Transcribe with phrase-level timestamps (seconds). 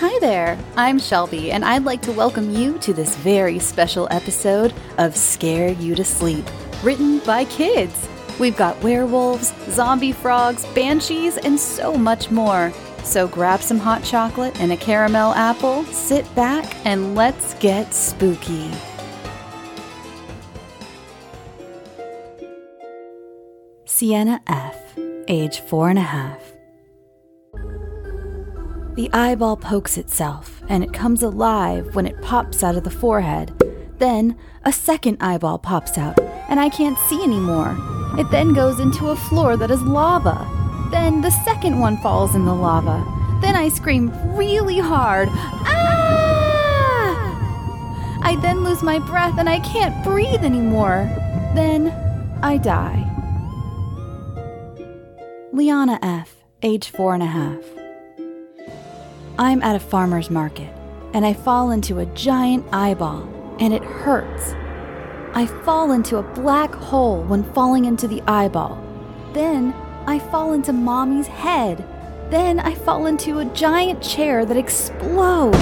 [0.00, 4.74] Hi there, I'm Shelby, and I'd like to welcome you to this very special episode
[4.98, 6.44] of Scare You to Sleep,
[6.82, 8.06] written by kids.
[8.38, 12.74] We've got werewolves, zombie frogs, banshees, and so much more.
[13.04, 18.70] So grab some hot chocolate and a caramel apple, sit back, and let's get spooky.
[23.86, 26.55] Sienna F., age four and a half.
[28.96, 33.52] The eyeball pokes itself, and it comes alive when it pops out of the forehead.
[33.98, 37.76] Then a second eyeball pops out, and I can't see anymore.
[38.18, 40.48] It then goes into a floor that is lava.
[40.90, 43.04] Then the second one falls in the lava.
[43.42, 45.28] Then I scream really hard.
[45.30, 45.76] Ah!
[48.22, 51.10] I then lose my breath and I can't breathe anymore.
[51.54, 51.92] Then
[52.42, 53.04] I die.
[55.52, 57.75] Lyanna F., age four and a half.
[59.38, 60.72] I'm at a farmer's market
[61.12, 63.28] and I fall into a giant eyeball
[63.60, 64.54] and it hurts.
[65.34, 68.82] I fall into a black hole when falling into the eyeball.
[69.34, 69.74] Then
[70.06, 71.84] I fall into mommy's head.
[72.30, 75.58] Then I fall into a giant chair that explodes.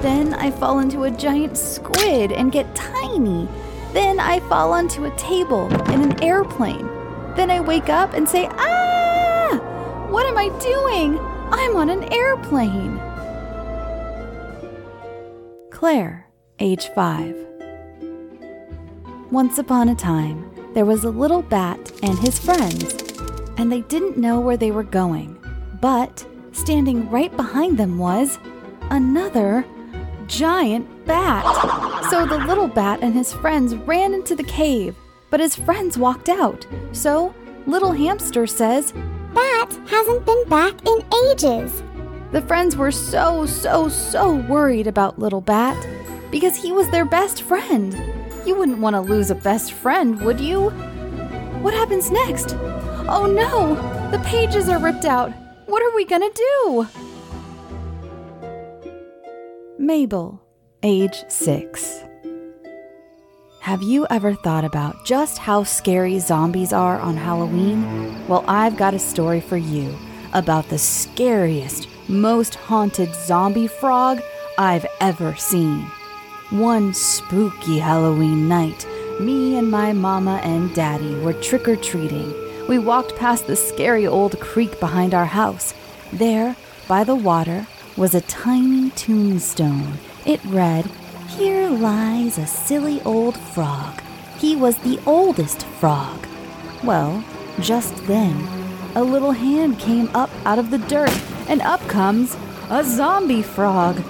[0.00, 3.48] Then I fall into a giant squid and get tiny.
[3.92, 6.86] Then I fall onto a table in an airplane.
[7.34, 9.58] Then I wake up and say, Ah!
[10.08, 11.18] What am I doing?
[11.50, 12.97] I'm on an airplane.
[15.78, 16.26] Claire,
[16.58, 17.36] age five.
[19.30, 23.00] Once upon a time, there was a little bat and his friends,
[23.58, 25.38] and they didn't know where they were going.
[25.80, 28.40] But standing right behind them was
[28.90, 29.64] another
[30.26, 31.44] giant bat.
[32.10, 34.96] So the little bat and his friends ran into the cave,
[35.30, 36.66] but his friends walked out.
[36.90, 37.32] So
[37.68, 38.92] little hamster says,
[39.32, 41.84] Bat hasn't been back in ages.
[42.30, 45.86] The friends were so, so, so worried about Little Bat
[46.30, 47.96] because he was their best friend.
[48.44, 50.68] You wouldn't want to lose a best friend, would you?
[51.60, 52.54] What happens next?
[53.08, 53.74] Oh no!
[54.10, 55.32] The pages are ripped out.
[55.66, 56.86] What are we gonna do?
[59.78, 60.42] Mabel,
[60.82, 62.02] age six.
[63.60, 68.26] Have you ever thought about just how scary zombies are on Halloween?
[68.28, 69.96] Well, I've got a story for you
[70.32, 74.20] about the scariest, most haunted zombie frog
[74.56, 75.82] I've ever seen.
[76.50, 78.86] One spooky Halloween night,
[79.20, 82.32] me and my mama and daddy were trick or treating.
[82.68, 85.74] We walked past the scary old creek behind our house.
[86.12, 87.66] There, by the water,
[87.96, 89.98] was a tiny tombstone.
[90.24, 90.86] It read,
[91.28, 94.00] Here lies a silly old frog.
[94.38, 96.26] He was the oldest frog.
[96.82, 97.24] Well,
[97.60, 98.46] just then,
[98.94, 101.12] a little hand came up out of the dirt,
[101.48, 102.36] and up comes
[102.70, 104.02] a zombie frog.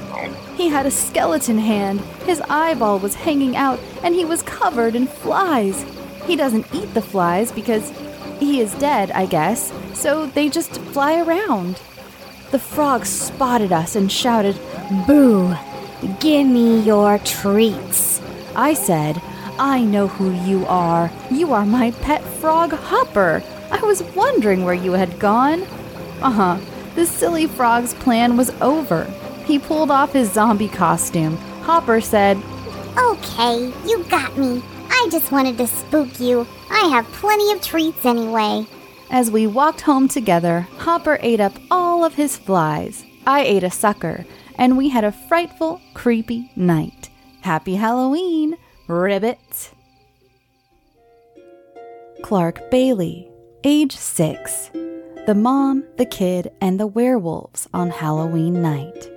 [0.56, 5.06] He had a skeleton hand, his eyeball was hanging out, and he was covered in
[5.06, 5.84] flies.
[6.26, 7.93] He doesn't eat the flies because
[8.41, 11.81] he is dead, I guess, so they just fly around.
[12.50, 14.59] The frog spotted us and shouted,
[15.06, 15.55] Boo!
[16.20, 18.20] Give me your treats.
[18.55, 19.20] I said,
[19.59, 21.10] I know who you are.
[21.31, 23.43] You are my pet frog, Hopper.
[23.70, 25.62] I was wondering where you had gone.
[26.22, 26.59] Uh huh.
[26.98, 29.04] The silly frog's plan was over.
[29.44, 31.36] He pulled off his zombie costume.
[31.62, 32.42] Hopper said,
[32.97, 34.60] Okay, you got me.
[34.91, 36.44] I just wanted to spook you.
[36.69, 38.66] I have plenty of treats anyway.
[39.12, 43.04] As we walked home together, Hopper ate up all of his flies.
[43.25, 44.26] I ate a sucker,
[44.56, 47.10] and we had a frightful, creepy night.
[47.42, 48.56] Happy Halloween,
[48.88, 49.70] Ribbit!
[52.25, 53.31] Clark Bailey,
[53.62, 54.72] age six.
[55.28, 59.11] The mom, the kid, and the werewolves on Halloween night.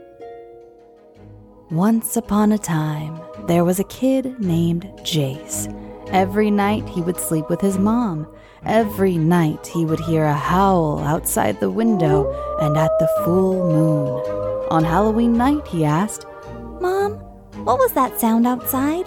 [1.69, 3.17] Once upon a time,
[3.47, 5.73] there was a kid named Jace.
[6.09, 8.27] Every night he would sleep with his mom.
[8.65, 12.29] Every night he would hear a howl outside the window
[12.59, 14.67] and at the full moon.
[14.69, 16.25] On Halloween night, he asked,
[16.81, 17.13] Mom,
[17.63, 19.05] what was that sound outside?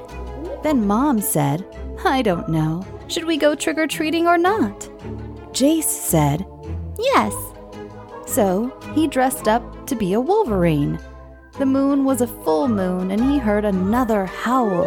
[0.62, 1.66] Then Mom said,
[2.02, 2.82] I don't know.
[3.08, 4.88] Should we go trick or treating or not?
[5.52, 6.46] Jace said,
[7.04, 7.34] Yes.
[8.26, 10.98] So he dressed up to be a Wolverine.
[11.58, 14.84] The moon was a full moon and he heard another howl.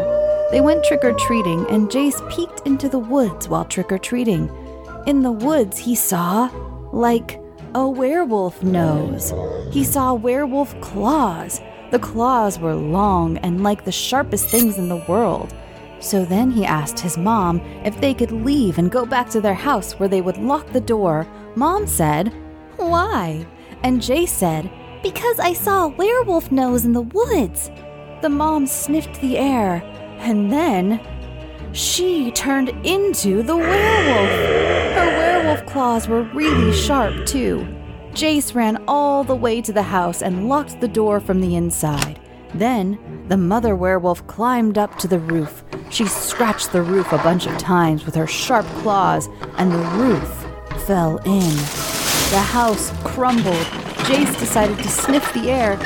[0.51, 4.49] They went trick or treating and Jace peeked into the woods while trick or treating.
[5.05, 6.49] In the woods, he saw,
[6.91, 7.39] like,
[7.75, 9.31] a werewolf nose.
[9.71, 11.61] He saw werewolf claws.
[11.91, 15.53] The claws were long and like the sharpest things in the world.
[15.99, 19.53] So then he asked his mom if they could leave and go back to their
[19.53, 21.27] house where they would lock the door.
[21.57, 22.31] Mom said,
[22.75, 23.43] Why?
[23.81, 24.69] And Jay said,
[25.01, 27.71] Because I saw a werewolf nose in the woods.
[28.21, 29.81] The mom sniffed the air,
[30.19, 31.01] and then
[31.71, 34.29] she turned into the werewolf.
[34.97, 37.67] Her werewolf claws were really sharp, too.
[38.11, 42.19] Jace ran all the way to the house and locked the door from the inside.
[42.53, 45.63] Then, the mother werewolf climbed up to the roof.
[45.89, 49.27] She scratched the roof a bunch of times with her sharp claws,
[49.57, 50.46] and the roof
[50.87, 51.55] fell in.
[52.31, 53.67] The house crumbled.
[54.07, 55.77] Jace decided to sniff the air,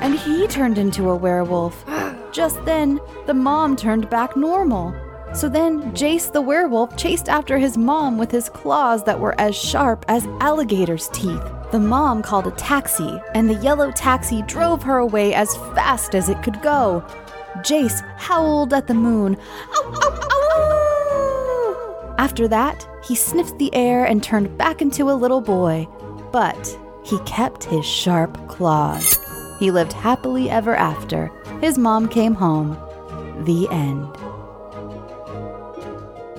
[0.00, 1.84] and he turned into a werewolf.
[2.32, 4.94] Just then, the mom turned back normal.
[5.34, 9.54] So then, Jace the werewolf chased after his mom with his claws that were as
[9.54, 11.44] sharp as alligator's teeth.
[11.70, 16.30] The mom called a taxi, and the yellow taxi drove her away as fast as
[16.30, 17.04] it could go.
[17.58, 19.36] Jace howled at the moon.
[19.74, 20.35] Ow, ow, ow!
[22.18, 25.86] After that, he sniffed the air and turned back into a little boy.
[26.32, 29.18] But he kept his sharp claws.
[29.58, 31.30] He lived happily ever after.
[31.60, 32.76] His mom came home.
[33.44, 34.08] The end.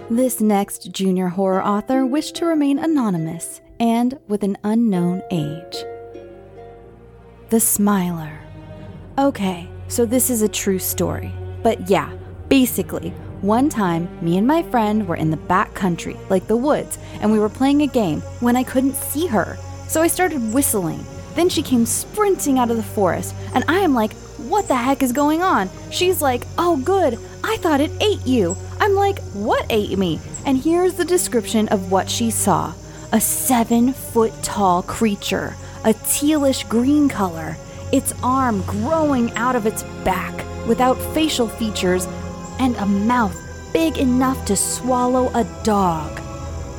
[0.09, 5.83] This next junior horror author wished to remain anonymous and with an unknown age.
[7.49, 8.39] The Smiler.
[9.17, 11.31] Okay, so this is a true story.
[11.63, 12.11] But yeah,
[12.49, 16.97] basically, one time, me and my friend were in the back country, like the woods,
[17.21, 19.57] and we were playing a game when I couldn't see her.
[19.87, 21.05] So I started whistling.
[21.35, 24.13] Then she came sprinting out of the forest, and I am like,
[24.49, 25.69] what the heck is going on?
[25.91, 28.57] She's like, oh, good, I thought it ate you.
[28.79, 30.19] I'm like, what ate me?
[30.45, 32.73] And here's the description of what she saw
[33.13, 35.55] a seven foot tall creature,
[35.85, 37.55] a tealish green color,
[37.91, 42.05] its arm growing out of its back without facial features,
[42.59, 43.35] and a mouth
[43.73, 46.21] big enough to swallow a dog.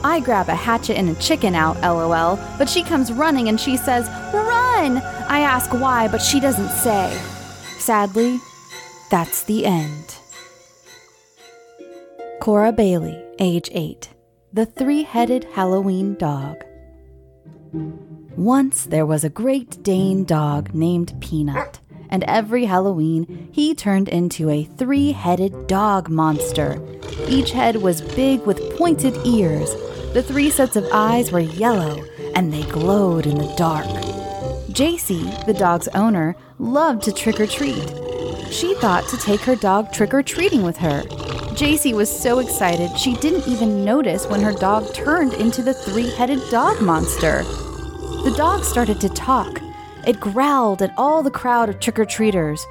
[0.05, 3.77] I grab a hatchet and a chicken out, lol, but she comes running and she
[3.77, 4.99] says, Run!
[5.29, 7.17] I ask why, but she doesn't say.
[7.79, 8.41] Sadly,
[9.11, 10.17] that's the end.
[12.41, 14.11] Cora Bailey, age 8.
[14.53, 16.65] The Three Headed Halloween Dog.
[18.37, 21.81] Once there was a Great Dane dog named Peanut,
[22.11, 26.81] and every Halloween he turned into a three headed dog monster.
[27.29, 29.75] Each head was big with pointed ears.
[30.15, 33.87] The three sets of eyes were yellow, and they glowed in the dark.
[34.69, 37.93] JC, the dog's owner, loved to trick or treat.
[38.51, 41.03] She thought to take her dog trick or treating with her.
[41.59, 46.11] JC was so excited she didn't even notice when her dog turned into the three
[46.11, 47.43] headed dog monster.
[48.23, 49.58] The dog started to talk.
[50.09, 52.67] It growled at all the crowd of trick or treaters.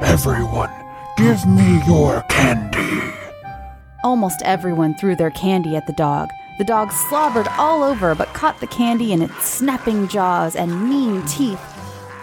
[0.00, 0.70] Everyone,
[1.18, 3.12] give me your candy.
[4.02, 6.30] Almost everyone threw their candy at the dog.
[6.56, 11.26] The dog slobbered all over but caught the candy in its snapping jaws and mean
[11.26, 11.60] teeth.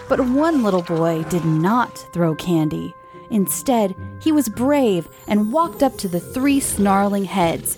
[0.10, 2.92] But one little boy did not throw candy.
[3.30, 7.78] Instead, he was brave and walked up to the three snarling heads.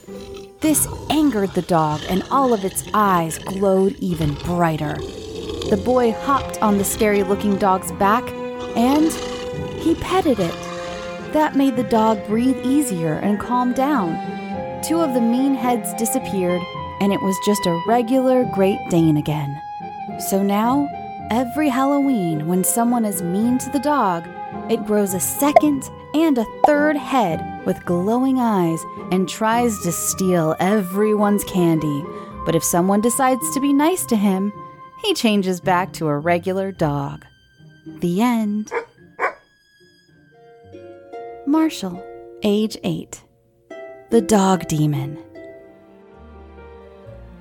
[0.62, 4.95] This angered the dog, and all of its eyes glowed even brighter.
[5.69, 8.24] The boy hopped on the scary looking dog's back
[8.78, 9.12] and
[9.81, 10.56] he petted it.
[11.34, 14.14] That made the dog breathe easier and calm down.
[14.81, 16.62] Two of the mean heads disappeared,
[17.02, 19.62] and it was just a regular Great Dane again.
[20.30, 20.88] So now,
[21.31, 24.26] every Halloween, when someone is mean to the dog,
[24.69, 28.81] it grows a second and a third head with glowing eyes
[29.12, 32.06] and tries to steal everyone's candy.
[32.45, 34.54] But if someone decides to be nice to him,
[35.04, 37.25] he changes back to a regular dog.
[37.85, 38.71] The end.
[41.45, 42.04] Marshall,
[42.44, 43.23] age 8.
[44.09, 45.18] The Dog Demon.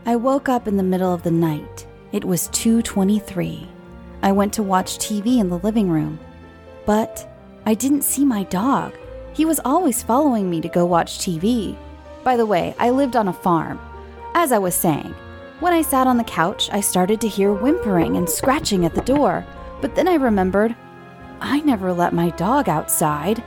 [0.04, 1.86] I woke up in the middle of the night.
[2.12, 3.66] It was 2:23.
[4.22, 6.18] I went to watch TV in the living room,
[6.84, 7.28] but
[7.66, 8.92] I didn't see my dog.
[9.32, 11.76] He was always following me to go watch TV.
[12.22, 13.80] By the way, I lived on a farm.
[14.34, 15.14] As I was saying,
[15.60, 19.00] when I sat on the couch, I started to hear whimpering and scratching at the
[19.02, 19.44] door.
[19.80, 20.74] But then I remembered
[21.40, 23.42] I never let my dog outside.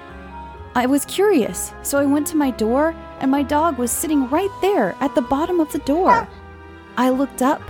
[0.76, 4.52] I was curious, so I went to my door, and my dog was sitting right
[4.62, 6.28] there at the bottom of the door.
[6.98, 7.62] I looked up,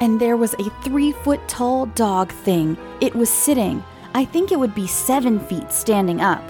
[0.00, 2.76] and there was a three foot tall dog thing.
[3.00, 3.82] It was sitting.
[4.14, 6.42] I think it would be seven feet standing up.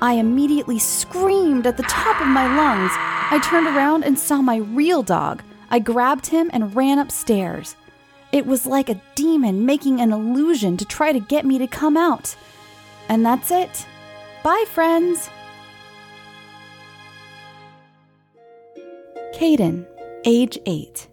[0.00, 2.92] I immediately screamed at the top of my lungs.
[3.30, 5.42] I turned around and saw my real dog.
[5.70, 7.76] I grabbed him and ran upstairs.
[8.32, 11.96] It was like a demon making an illusion to try to get me to come
[11.96, 12.36] out.
[13.08, 13.86] And that's it.
[14.42, 15.30] Bye, friends.
[19.34, 19.86] Caden,
[20.24, 21.08] age 8.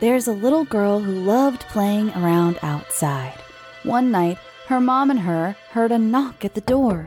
[0.00, 3.34] There's a little girl who loved playing around outside.
[3.82, 7.06] One night, her mom and her heard a knock at the door.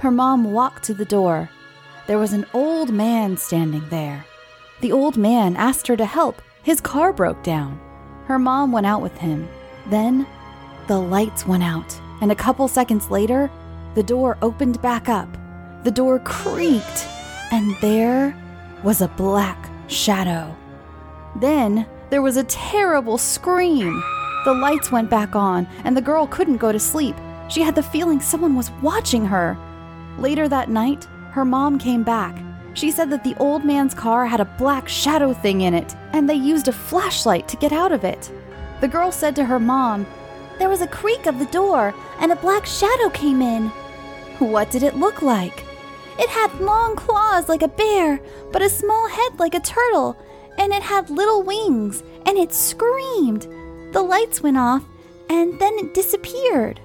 [0.00, 1.50] Her mom walked to the door.
[2.06, 4.24] There was an old man standing there.
[4.84, 6.42] The old man asked her to help.
[6.62, 7.80] His car broke down.
[8.26, 9.48] Her mom went out with him.
[9.86, 10.26] Then
[10.88, 13.50] the lights went out, and a couple seconds later,
[13.94, 15.38] the door opened back up.
[15.84, 17.08] The door creaked,
[17.50, 18.36] and there
[18.82, 20.54] was a black shadow.
[21.36, 24.02] Then there was a terrible scream.
[24.44, 27.16] The lights went back on, and the girl couldn't go to sleep.
[27.48, 29.56] She had the feeling someone was watching her.
[30.18, 32.38] Later that night, her mom came back.
[32.74, 36.28] She said that the old man's car had a black shadow thing in it, and
[36.28, 38.30] they used a flashlight to get out of it.
[38.80, 40.06] The girl said to her mom,
[40.58, 43.68] There was a creak of the door, and a black shadow came in.
[44.40, 45.64] What did it look like?
[46.18, 48.20] It had long claws like a bear,
[48.52, 50.16] but a small head like a turtle,
[50.58, 53.42] and it had little wings, and it screamed.
[53.92, 54.84] The lights went off,
[55.30, 56.80] and then it disappeared.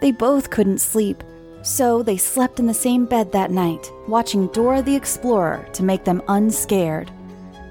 [0.00, 1.24] They both couldn't sleep,
[1.66, 6.04] so they slept in the same bed that night, watching Dora the Explorer to make
[6.04, 7.10] them unscared.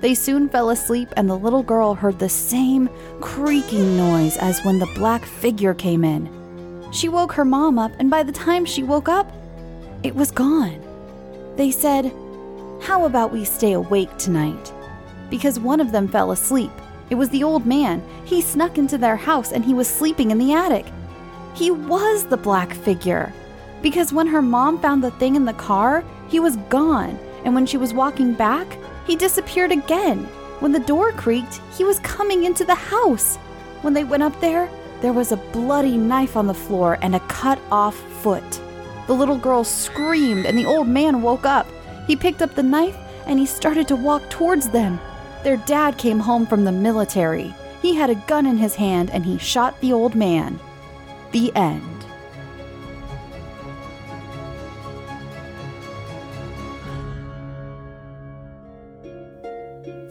[0.02, 2.90] They soon fell asleep, and the little girl heard the same
[3.22, 6.30] creaking noise as when the black figure came in.
[6.92, 9.32] She woke her mom up, and by the time she woke up,
[10.04, 10.82] it was gone.
[11.56, 12.12] They said,
[12.82, 14.74] How about we stay awake tonight?
[15.30, 16.72] Because one of them fell asleep.
[17.10, 18.04] It was the old man.
[18.25, 20.86] He snuck into their house and he was sleeping in the attic.
[21.54, 23.32] He was the black figure.
[23.86, 27.20] Because when her mom found the thing in the car, he was gone.
[27.44, 30.24] And when she was walking back, he disappeared again.
[30.60, 33.38] When the door creaked, he was coming into the house.
[33.84, 34.68] When they went up there,
[35.01, 38.60] there was a bloody knife on the floor and a cut off foot.
[39.06, 41.68] The little girl screamed, and the old man woke up.
[42.08, 45.00] He picked up the knife and he started to walk towards them.
[45.44, 47.54] Their dad came home from the military.
[47.84, 50.60] He had a gun in his hand and he shot the old man.
[51.34, 51.95] The end.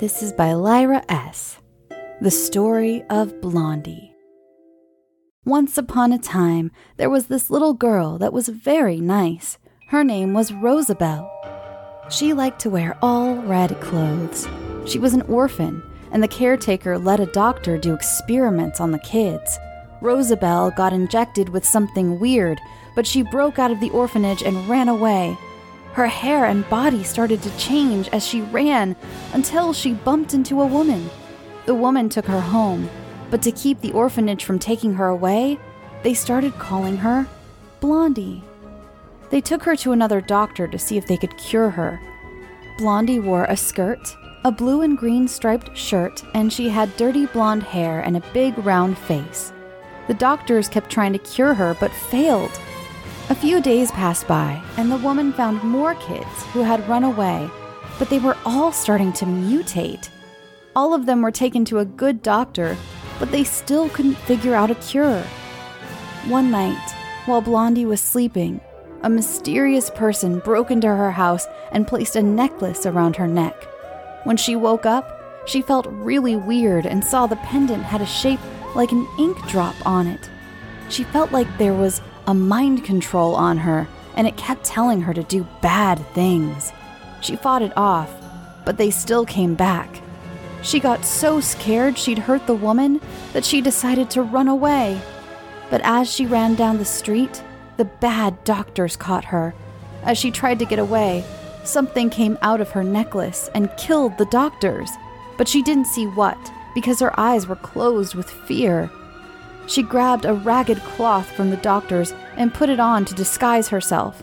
[0.01, 1.59] This is by Lyra S.
[2.21, 4.13] The Story of Blondie.
[5.45, 9.57] Once upon a time, there was this little girl that was very nice.
[9.91, 11.31] Her name was Rosabelle.
[12.11, 14.49] She liked to wear all red clothes.
[14.85, 19.61] She was an orphan, and the caretaker let a doctor do experiments on the kids.
[20.01, 22.61] Rosabelle got injected with something weird,
[22.97, 25.39] but she broke out of the orphanage and ran away.
[25.95, 28.97] Her hair and body started to change as she ran
[29.33, 31.09] until she bumped into a woman.
[31.67, 32.91] The woman took her home,
[33.31, 35.57] but to keep the orphanage from taking her away,
[36.03, 37.29] they started calling her
[37.79, 38.43] Blondie.
[39.31, 42.01] They took her to another doctor to see if they could cure her.
[42.77, 47.63] Blondie wore a skirt, a blue and green striped shirt, and she had dirty blonde
[47.63, 49.53] hair and a big round face.
[50.09, 52.51] The doctors kept trying to cure her but failed.
[53.31, 57.49] A few days passed by, and the woman found more kids who had run away,
[57.99, 60.11] but they were all starting to mutate.
[60.76, 62.76] All of them were taken to a good doctor,
[63.19, 65.23] but they still couldn't figure out a cure.
[66.26, 68.61] One night, while Blondie was sleeping,
[69.02, 73.54] a mysterious person broke into her house and placed a necklace around her neck.
[74.25, 78.40] When she woke up, she felt really weird and saw the pendant had a shape
[78.75, 80.28] like an ink drop on it.
[80.90, 85.14] She felt like there was a mind control on her, and it kept telling her
[85.14, 86.73] to do bad things.
[87.21, 88.12] She fought it off,
[88.64, 90.00] but they still came back.
[90.62, 93.00] She got so scared she'd hurt the woman
[93.33, 95.00] that she decided to run away.
[95.71, 97.43] But as she ran down the street,
[97.76, 99.54] the bad doctors caught her.
[100.02, 101.25] As she tried to get away,
[101.64, 104.90] something came out of her necklace and killed the doctors.
[105.37, 106.38] But she didn't see what
[106.75, 108.90] because her eyes were closed with fear.
[109.66, 114.23] She grabbed a ragged cloth from the doctors and put it on to disguise herself.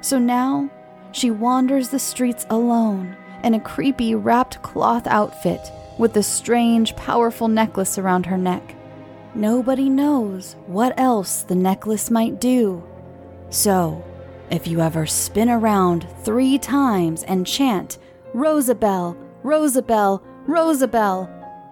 [0.00, 0.70] So now
[1.12, 5.60] she wanders the streets alone in a creepy wrapped cloth outfit
[5.98, 8.74] with a strange, powerful necklace around her neck.
[9.34, 12.82] Nobody knows what else the necklace might do.
[13.50, 14.04] So,
[14.50, 17.98] if you ever spin around three times and chant,
[18.34, 21.30] Rosabelle, Rosabelle, Rosabelle,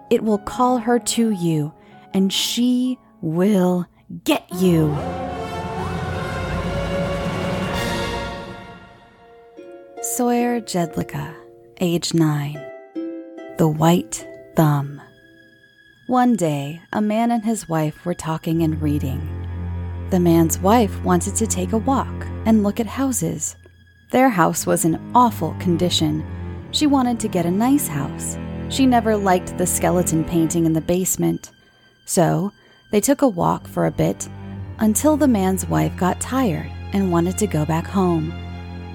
[0.09, 1.73] it will call her to you,
[2.13, 3.87] and she will
[4.23, 4.95] get you.
[10.01, 11.33] Sawyer Jedlicka,
[11.81, 12.53] age 9.
[13.57, 15.01] The White Thumb.
[16.07, 19.19] One day, a man and his wife were talking and reading.
[20.11, 23.55] The man's wife wanted to take a walk and look at houses.
[24.11, 26.23] Their house was in awful condition.
[26.69, 28.37] She wanted to get a nice house.
[28.69, 31.51] She never liked the skeleton painting in the basement.
[32.05, 32.51] So,
[32.95, 34.29] they took a walk for a bit
[34.79, 38.31] until the man's wife got tired and wanted to go back home.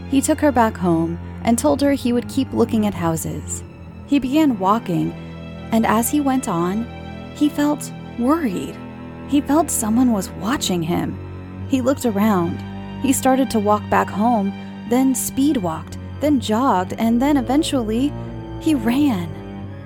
[0.09, 3.62] He took her back home and told her he would keep looking at houses.
[4.07, 5.12] He began walking,
[5.71, 6.87] and as he went on,
[7.35, 8.75] he felt worried.
[9.28, 11.66] He felt someone was watching him.
[11.69, 12.57] He looked around.
[13.02, 14.50] He started to walk back home,
[14.88, 18.11] then speed walked, then jogged, and then eventually
[18.61, 19.28] he ran.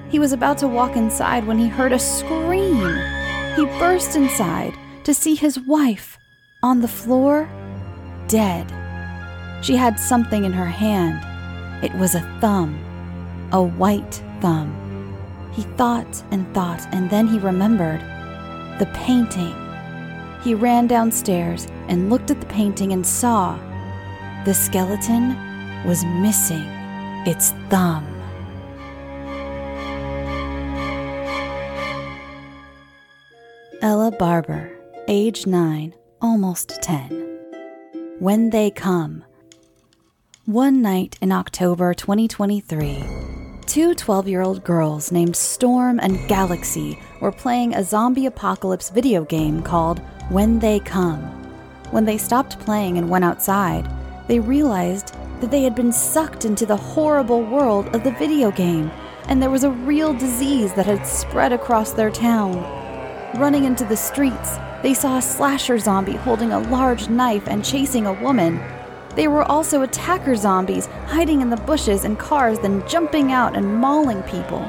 [0.08, 3.13] He was about to walk inside when he heard a scream.
[3.56, 6.18] He burst inside to see his wife
[6.62, 7.48] on the floor,
[8.26, 8.66] dead.
[9.62, 11.24] She had something in her hand.
[11.84, 12.78] It was a thumb,
[13.52, 14.72] a white thumb.
[15.52, 18.00] He thought and thought, and then he remembered
[18.80, 19.54] the painting.
[20.42, 23.56] He ran downstairs and looked at the painting and saw
[24.44, 25.36] the skeleton
[25.84, 26.64] was missing
[27.24, 28.13] its thumb.
[33.84, 34.70] Ella Barber,
[35.08, 38.16] age 9, almost 10.
[38.18, 39.22] When They Come.
[40.46, 43.04] One night in October 2023,
[43.66, 49.22] two 12 year old girls named Storm and Galaxy were playing a zombie apocalypse video
[49.22, 49.98] game called
[50.30, 51.20] When They Come.
[51.90, 53.86] When they stopped playing and went outside,
[54.28, 58.90] they realized that they had been sucked into the horrible world of the video game,
[59.28, 62.83] and there was a real disease that had spread across their town.
[63.36, 68.06] Running into the streets, they saw a slasher zombie holding a large knife and chasing
[68.06, 68.60] a woman.
[69.16, 73.74] They were also attacker zombies hiding in the bushes and cars, then jumping out and
[73.74, 74.64] mauling people.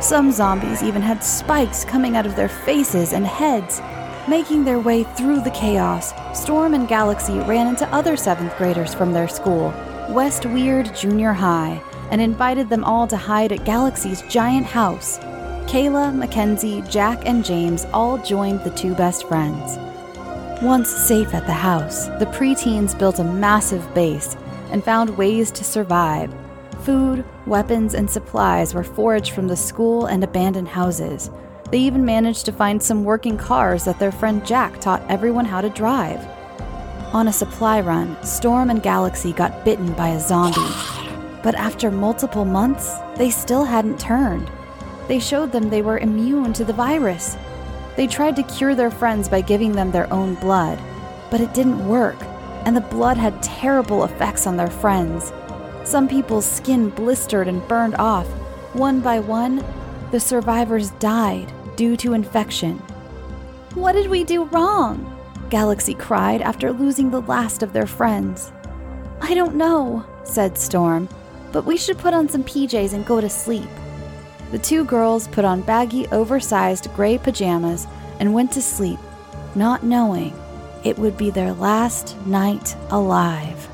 [0.00, 3.82] Some zombies even had spikes coming out of their faces and heads.
[4.26, 9.12] Making their way through the chaos, Storm and Galaxy ran into other seventh graders from
[9.12, 9.68] their school,
[10.08, 15.18] West Weird Junior High, and invited them all to hide at Galaxy's giant house.
[15.68, 19.76] Kayla, Mackenzie, Jack, and James all joined the two best friends.
[20.62, 24.34] Once safe at the house, the preteens built a massive base
[24.70, 26.34] and found ways to survive.
[26.84, 31.30] Food, weapons, and supplies were foraged from the school and abandoned houses.
[31.70, 35.60] They even managed to find some working cars that their friend Jack taught everyone how
[35.60, 36.26] to drive.
[37.12, 40.74] On a supply run, Storm and Galaxy got bitten by a zombie.
[41.42, 44.50] But after multiple months, they still hadn't turned.
[45.08, 47.36] They showed them they were immune to the virus.
[47.96, 50.78] They tried to cure their friends by giving them their own blood,
[51.30, 52.16] but it didn't work,
[52.64, 55.32] and the blood had terrible effects on their friends.
[55.84, 58.26] Some people's skin blistered and burned off.
[58.74, 59.64] One by one,
[60.10, 62.76] the survivors died due to infection.
[63.74, 65.14] What did we do wrong?
[65.48, 68.52] Galaxy cried after losing the last of their friends.
[69.22, 71.08] I don't know, said Storm,
[71.52, 73.68] but we should put on some PJs and go to sleep.
[74.50, 77.86] The two girls put on baggy, oversized gray pajamas
[78.18, 78.98] and went to sleep,
[79.54, 80.32] not knowing
[80.84, 83.68] it would be their last night alive.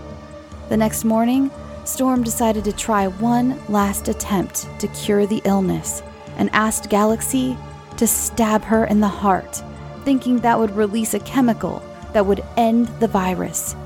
[0.69, 1.51] The next morning,
[1.85, 6.03] Storm decided to try one last attempt to cure the illness
[6.39, 7.57] and asked Galaxy
[7.99, 9.63] to stab her in the heart,
[10.05, 11.83] thinking that would release a chemical
[12.15, 13.77] that would end the virus.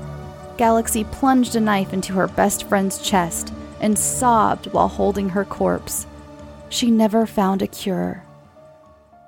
[0.57, 6.07] Galaxy plunged a knife into her best friend's chest and sobbed while holding her corpse.
[6.69, 8.25] She never found a cure.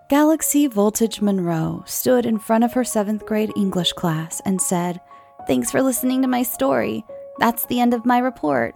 [0.10, 5.02] Galaxy Voltage Monroe stood in front of her seventh grade English class and said,
[5.48, 7.04] Thanks for listening to my story.
[7.40, 8.76] That's the end of my report.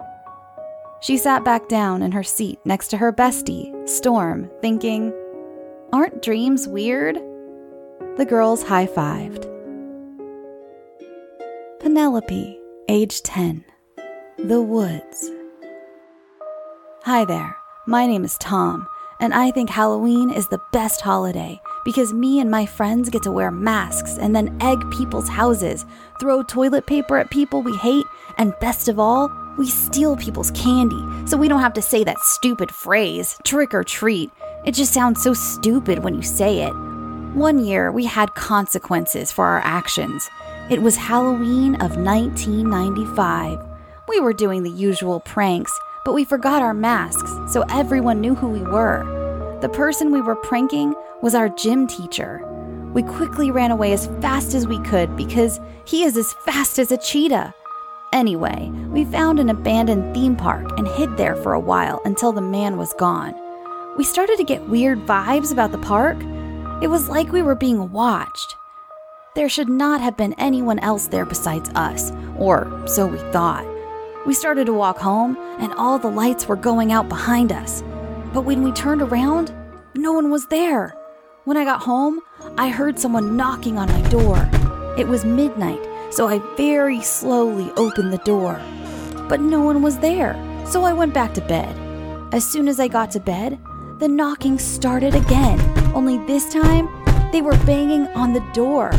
[1.02, 5.14] She sat back down in her seat next to her bestie, Storm, thinking,
[5.94, 7.18] Aren't dreams weird?
[8.18, 9.44] The girls high fived.
[11.80, 13.64] Penelope, age 10.
[14.38, 15.32] The Woods.
[17.04, 17.55] Hi there,
[17.88, 18.88] my name is Tom,
[19.20, 23.32] and I think Halloween is the best holiday because me and my friends get to
[23.32, 25.86] wear masks and then egg people's houses,
[26.20, 28.06] throw toilet paper at people we hate,
[28.40, 32.20] and best of all, we steal people's candy so we don't have to say that
[32.22, 34.32] stupid phrase, trick or treat.
[34.66, 36.74] It just sounds so stupid when you say it.
[37.36, 40.28] One year, we had consequences for our actions.
[40.72, 43.60] It was Halloween of 1995.
[44.08, 48.48] We were doing the usual pranks, but we forgot our masks, so everyone knew who
[48.48, 49.58] we were.
[49.62, 52.42] The person we were pranking was our gym teacher.
[52.94, 56.92] We quickly ran away as fast as we could because he is as fast as
[56.94, 57.54] a cheetah.
[58.14, 62.40] Anyway, we found an abandoned theme park and hid there for a while until the
[62.40, 63.36] man was gone
[63.98, 66.18] we started to get weird vibes about the park.
[66.82, 68.56] It was like we were being watched.
[69.36, 73.66] There should not have been anyone else there besides us, or so we thought.
[74.26, 77.84] We started to walk home, and all the lights were going out behind us.
[78.34, 79.54] But when we turned around,
[79.94, 80.96] no one was there.
[81.44, 82.22] When I got home,
[82.58, 84.50] I heard someone knocking on my door.
[84.98, 85.80] It was midnight,
[86.12, 88.60] so I very slowly opened the door.
[89.30, 90.34] But no one was there,
[90.66, 91.78] so I went back to bed.
[92.34, 93.60] As soon as I got to bed,
[94.00, 95.60] the knocking started again,
[95.94, 96.90] only this time
[97.32, 98.90] they were banging on the door.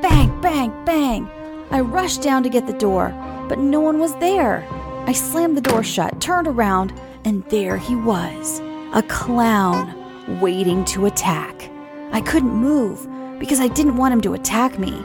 [0.00, 1.28] Bang, bang, bang.
[1.70, 3.14] I rushed down to get the door,
[3.50, 4.64] but no one was there.
[5.08, 6.92] I slammed the door shut, turned around,
[7.24, 8.60] and there he was
[8.94, 9.92] a clown
[10.40, 11.68] waiting to attack.
[12.12, 13.08] I couldn't move
[13.40, 15.04] because I didn't want him to attack me.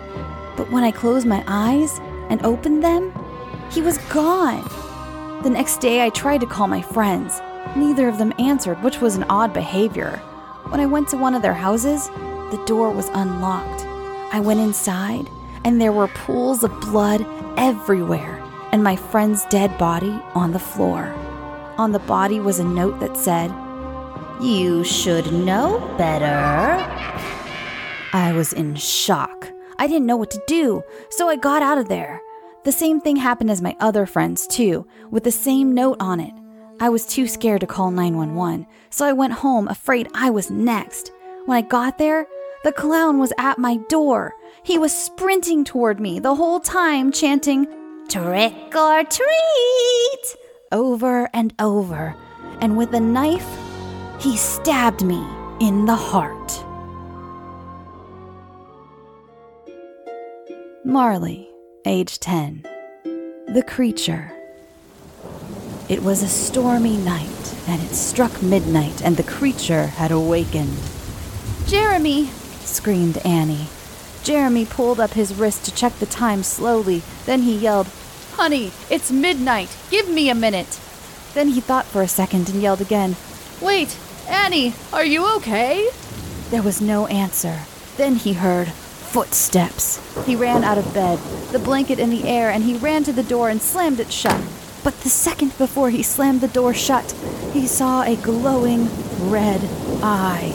[0.55, 3.11] But when I closed my eyes and opened them,
[3.71, 4.63] he was gone.
[5.41, 7.41] The next day, I tried to call my friends.
[7.75, 10.17] Neither of them answered, which was an odd behavior.
[10.69, 12.09] When I went to one of their houses,
[12.51, 13.85] the door was unlocked.
[14.31, 15.31] I went inside,
[15.65, 17.25] and there were pools of blood
[17.57, 21.11] everywhere, and my friend's dead body on the floor.
[21.77, 23.51] On the body was a note that said,
[24.39, 26.35] You should know better.
[28.13, 29.51] I was in shock.
[29.77, 32.21] I didn't know what to do, so I got out of there.
[32.63, 36.33] The same thing happened as my other friends, too, with the same note on it.
[36.79, 41.11] I was too scared to call 911, so I went home afraid I was next.
[41.45, 42.27] When I got there,
[42.65, 44.33] the clown was at my door.
[44.63, 47.67] He was sprinting toward me the whole time, chanting,
[48.09, 50.35] Trick or treat!
[50.71, 52.15] over and over,
[52.61, 53.47] and with a knife,
[54.19, 55.23] he stabbed me
[55.59, 56.65] in the heart.
[60.83, 61.47] Marley,
[61.85, 62.63] age 10.
[63.53, 64.31] The Creature.
[65.87, 70.79] It was a stormy night, and it struck midnight, and the creature had awakened.
[71.67, 72.31] Jeremy!
[72.65, 73.67] Screamed Annie.
[74.23, 77.03] Jeremy pulled up his wrist to check the time slowly.
[77.25, 77.87] Then he yelled,
[78.33, 79.77] Honey, it's midnight.
[79.89, 80.79] Give me a minute.
[81.33, 83.15] Then he thought for a second and yelled again,
[83.61, 83.97] Wait,
[84.27, 85.89] Annie, are you okay?
[86.49, 87.61] There was no answer.
[87.97, 90.01] Then he heard footsteps.
[90.25, 91.19] He ran out of bed,
[91.51, 94.41] the blanket in the air, and he ran to the door and slammed it shut.
[94.83, 97.11] But the second before he slammed the door shut,
[97.53, 98.89] he saw a glowing
[99.29, 99.61] red
[100.03, 100.53] eye.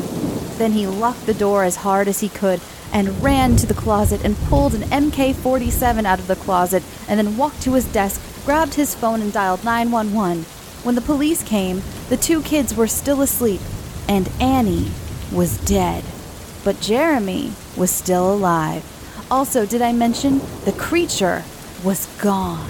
[0.60, 2.60] Then he locked the door as hard as he could
[2.92, 7.18] and ran to the closet and pulled an MK 47 out of the closet and
[7.18, 10.42] then walked to his desk, grabbed his phone, and dialed 911.
[10.82, 13.62] When the police came, the two kids were still asleep,
[14.06, 14.90] and Annie
[15.32, 16.04] was dead.
[16.62, 18.84] But Jeremy was still alive.
[19.30, 21.42] Also, did I mention the creature
[21.82, 22.68] was gone?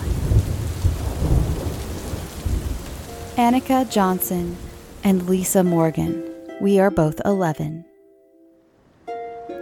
[3.37, 4.57] Anika Johnson
[5.03, 6.30] and Lisa Morgan.
[6.61, 7.87] We are both 11.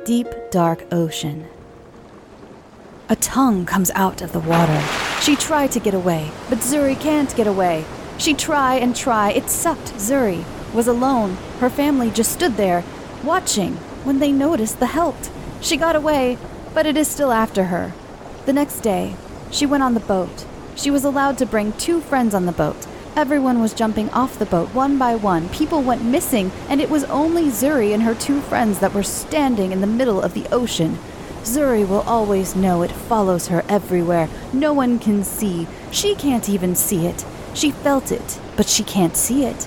[0.05, 1.47] Deep, dark ocean.
[3.09, 4.83] A tongue comes out of the water.
[5.21, 7.85] She tried to get away, but Zuri can't get away.
[8.19, 9.31] She try and try.
[9.31, 9.95] It sucked.
[9.95, 11.37] Zuri was alone.
[11.61, 12.83] Her family just stood there,
[13.23, 15.31] watching when they noticed the helped.
[15.61, 16.37] She got away,
[16.75, 17.93] but it is still after her.
[18.45, 19.15] The next day,
[19.53, 20.47] she went on the boat.
[20.75, 22.89] She was allowed to bring two friends on the boat.
[23.19, 25.49] Everyone was jumping off the boat one by one.
[25.49, 29.73] People went missing, and it was only Zuri and her two friends that were standing
[29.73, 31.01] in the middle of the ocean.
[31.43, 34.29] Zuri will always know it follows her everywhere.
[34.53, 35.67] No one can see.
[35.91, 37.25] She can't even see it.
[37.55, 39.67] She felt it, but she can't see it.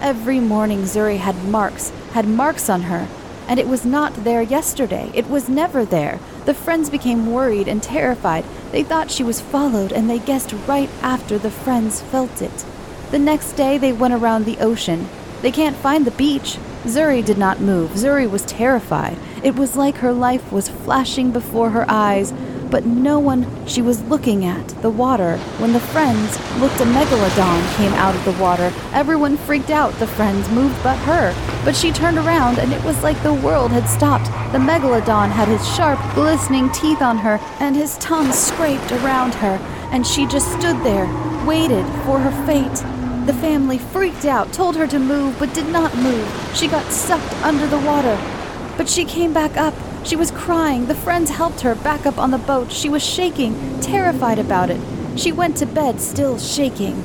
[0.00, 3.06] Every morning, Zuri had marks, had marks on her,
[3.46, 5.12] and it was not there yesterday.
[5.14, 6.18] It was never there.
[6.46, 8.44] The friends became worried and terrified.
[8.72, 12.64] They thought she was followed, and they guessed right after the friends felt it.
[13.10, 15.08] The next day, they went around the ocean.
[15.40, 16.58] They can't find the beach.
[16.84, 17.92] Zuri did not move.
[17.92, 19.16] Zuri was terrified.
[19.42, 22.34] It was like her life was flashing before her eyes,
[22.70, 25.38] but no one she was looking at, the water.
[25.58, 28.70] When the friends looked, a megalodon came out of the water.
[28.92, 29.94] Everyone freaked out.
[29.94, 31.34] The friends moved but her.
[31.64, 34.26] But she turned around, and it was like the world had stopped.
[34.52, 39.58] The megalodon had his sharp, glistening teeth on her, and his tongue scraped around her,
[39.92, 41.06] and she just stood there,
[41.46, 42.97] waited for her fate.
[43.28, 46.50] The family freaked out, told her to move, but did not move.
[46.54, 48.18] She got sucked under the water.
[48.78, 49.74] But she came back up.
[50.02, 50.86] She was crying.
[50.86, 52.72] The friends helped her back up on the boat.
[52.72, 54.80] She was shaking, terrified about it.
[55.14, 57.04] She went to bed, still shaking.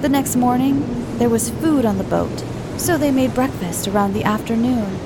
[0.00, 2.44] The next morning, there was food on the boat,
[2.76, 4.96] so they made breakfast around the afternoon.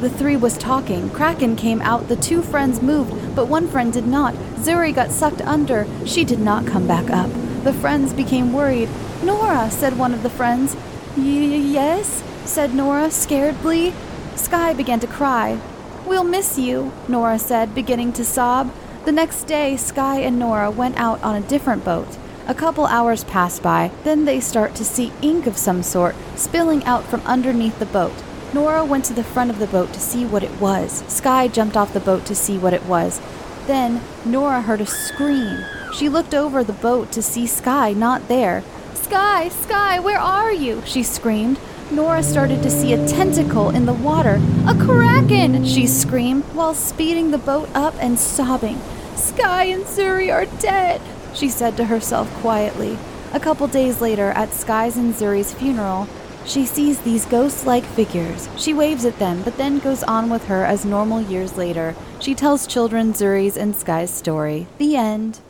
[0.00, 1.10] The three was talking.
[1.10, 2.08] Kraken came out.
[2.08, 4.34] The two friends moved, but one friend did not.
[4.56, 5.86] Zuri got sucked under.
[6.04, 7.30] She did not come back up.
[7.62, 8.88] The friends became worried.
[9.22, 10.76] Nora, said one of the friends.
[11.16, 13.92] Yes, said Nora scaredly.
[14.34, 15.60] Sky began to cry.
[16.06, 18.72] We'll miss you, Nora said, beginning to sob.
[19.04, 22.16] The next day, Sky and Nora went out on a different boat.
[22.48, 26.82] A couple hours pass by, then they start to see ink of some sort spilling
[26.84, 28.14] out from underneath the boat.
[28.52, 31.04] Nora went to the front of the boat to see what it was.
[31.06, 33.20] Sky jumped off the boat to see what it was.
[33.66, 35.64] Then Nora heard a scream.
[35.94, 38.64] She looked over the boat to see Sky not there.
[39.10, 40.84] Sky, Sky, where are you?
[40.86, 41.58] She screamed.
[41.90, 44.40] Nora started to see a tentacle in the water.
[44.68, 45.64] A kraken!
[45.64, 48.80] She screamed while speeding the boat up and sobbing.
[49.16, 51.00] Sky and Zuri are dead,
[51.34, 52.96] she said to herself quietly.
[53.32, 56.06] A couple days later, at Sky's and Zuri's funeral,
[56.46, 58.48] she sees these ghost like figures.
[58.56, 61.96] She waves at them, but then goes on with her as normal years later.
[62.20, 64.68] She tells children Zuri's and Sky's story.
[64.78, 65.40] The end.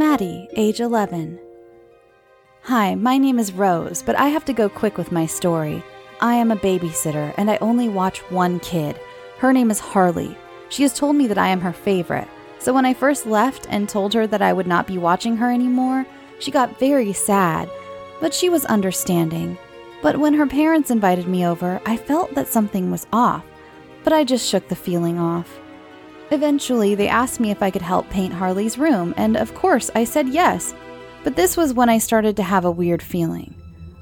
[0.00, 1.38] Maddy, age 11.
[2.62, 5.84] Hi, my name is Rose, but I have to go quick with my story.
[6.22, 8.98] I am a babysitter and I only watch one kid.
[9.36, 10.34] Her name is Harley.
[10.70, 12.26] She has told me that I am her favorite.
[12.60, 15.50] So when I first left and told her that I would not be watching her
[15.50, 16.06] anymore,
[16.38, 17.68] she got very sad,
[18.22, 19.58] but she was understanding.
[20.00, 23.44] But when her parents invited me over, I felt that something was off,
[24.02, 25.59] but I just shook the feeling off.
[26.32, 30.04] Eventually, they asked me if I could help paint Harley's room, and of course, I
[30.04, 30.74] said yes.
[31.24, 33.54] But this was when I started to have a weird feeling.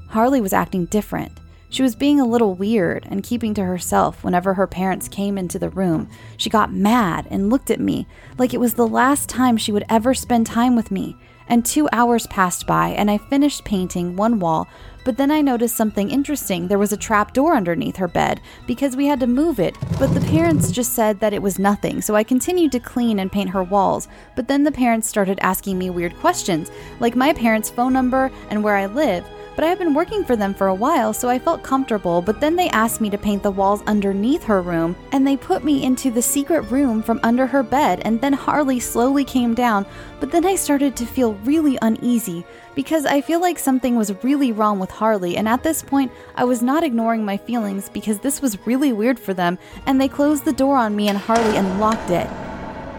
[0.09, 1.31] Harley was acting different.
[1.71, 5.59] She was being a little weird and keeping to herself whenever her parents came into
[5.59, 6.09] the room.
[6.37, 9.85] She got mad and looked at me like it was the last time she would
[9.89, 11.15] ever spend time with me.
[11.49, 14.67] And two hours passed by, and I finished painting one wall,
[15.03, 16.67] but then I noticed something interesting.
[16.67, 20.13] There was a trap door underneath her bed because we had to move it, but
[20.13, 23.49] the parents just said that it was nothing, so I continued to clean and paint
[23.49, 24.07] her walls.
[24.35, 28.63] But then the parents started asking me weird questions, like my parents' phone number and
[28.63, 29.25] where I live
[29.59, 32.21] but I had been working for them for a while, so I felt comfortable.
[32.21, 35.65] But then they asked me to paint the walls underneath her room, and they put
[35.65, 39.85] me into the secret room from under her bed, and then Harley slowly came down.
[40.21, 44.53] But then I started to feel really uneasy because I feel like something was really
[44.53, 48.41] wrong with Harley, and at this point, I was not ignoring my feelings because this
[48.41, 51.81] was really weird for them, and they closed the door on me and Harley and
[51.81, 52.29] locked it.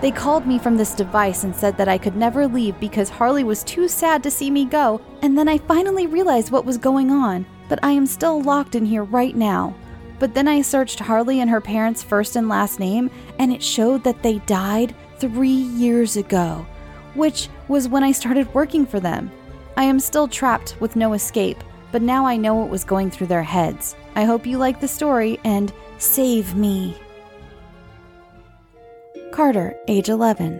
[0.00, 3.44] They called me from this device and said that I could never leave because Harley
[3.44, 7.10] was too sad to see me go, and then I finally realized what was going
[7.10, 7.44] on.
[7.68, 9.74] But I am still locked in here right now.
[10.18, 14.02] But then I searched Harley and her parents' first and last name, and it showed
[14.04, 16.66] that they died three years ago,
[17.14, 19.30] which was when I started working for them.
[19.76, 23.26] I am still trapped with no escape, but now I know what was going through
[23.28, 23.96] their heads.
[24.14, 26.96] I hope you like the story and save me.
[29.32, 30.58] Carter, age 11.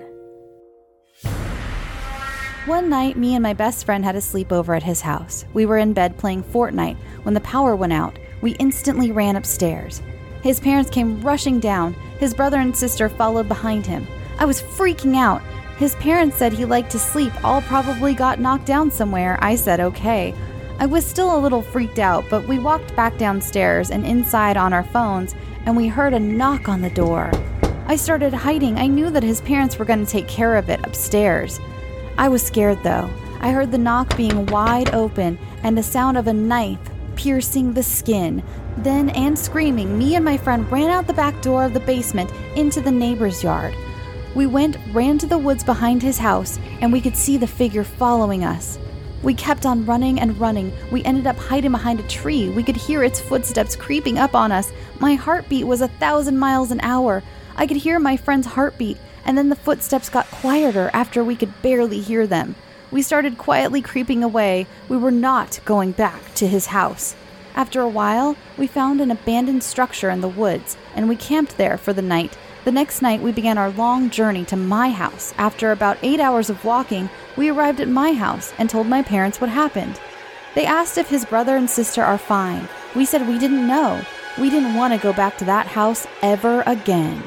[2.66, 5.44] One night, me and my best friend had a sleepover at his house.
[5.52, 8.16] We were in bed playing Fortnite when the power went out.
[8.42, 10.02] We instantly ran upstairs.
[10.42, 11.94] His parents came rushing down.
[12.20, 14.06] His brother and sister followed behind him.
[14.38, 15.42] I was freaking out.
[15.78, 19.37] His parents said he liked to sleep, all probably got knocked down somewhere.
[19.42, 20.33] I said okay.
[20.78, 24.72] I was still a little freaked out, but we walked back downstairs and inside on
[24.72, 25.35] our phones,
[25.66, 27.33] and we heard a knock on the door.
[27.90, 28.79] I started hiding.
[28.79, 31.59] I knew that his parents were going to take care of it upstairs.
[32.16, 33.11] I was scared though.
[33.40, 36.79] I heard the knock being wide open and the sound of a knife
[37.16, 38.44] piercing the skin.
[38.76, 42.31] Then, and screaming, me and my friend ran out the back door of the basement
[42.55, 43.74] into the neighbor's yard.
[44.37, 47.83] We went, ran to the woods behind his house, and we could see the figure
[47.83, 48.79] following us.
[49.24, 50.72] We kept on running and running.
[50.92, 52.50] We ended up hiding behind a tree.
[52.50, 54.70] We could hear its footsteps creeping up on us.
[55.00, 57.24] My heartbeat was a thousand miles an hour.
[57.60, 61.60] I could hear my friend's heartbeat, and then the footsteps got quieter after we could
[61.60, 62.54] barely hear them.
[62.90, 64.66] We started quietly creeping away.
[64.88, 67.14] We were not going back to his house.
[67.54, 71.76] After a while, we found an abandoned structure in the woods, and we camped there
[71.76, 72.38] for the night.
[72.64, 75.34] The next night, we began our long journey to my house.
[75.36, 79.38] After about eight hours of walking, we arrived at my house and told my parents
[79.38, 80.00] what happened.
[80.54, 82.70] They asked if his brother and sister are fine.
[82.96, 84.02] We said we didn't know.
[84.38, 87.22] We didn't want to go back to that house ever again.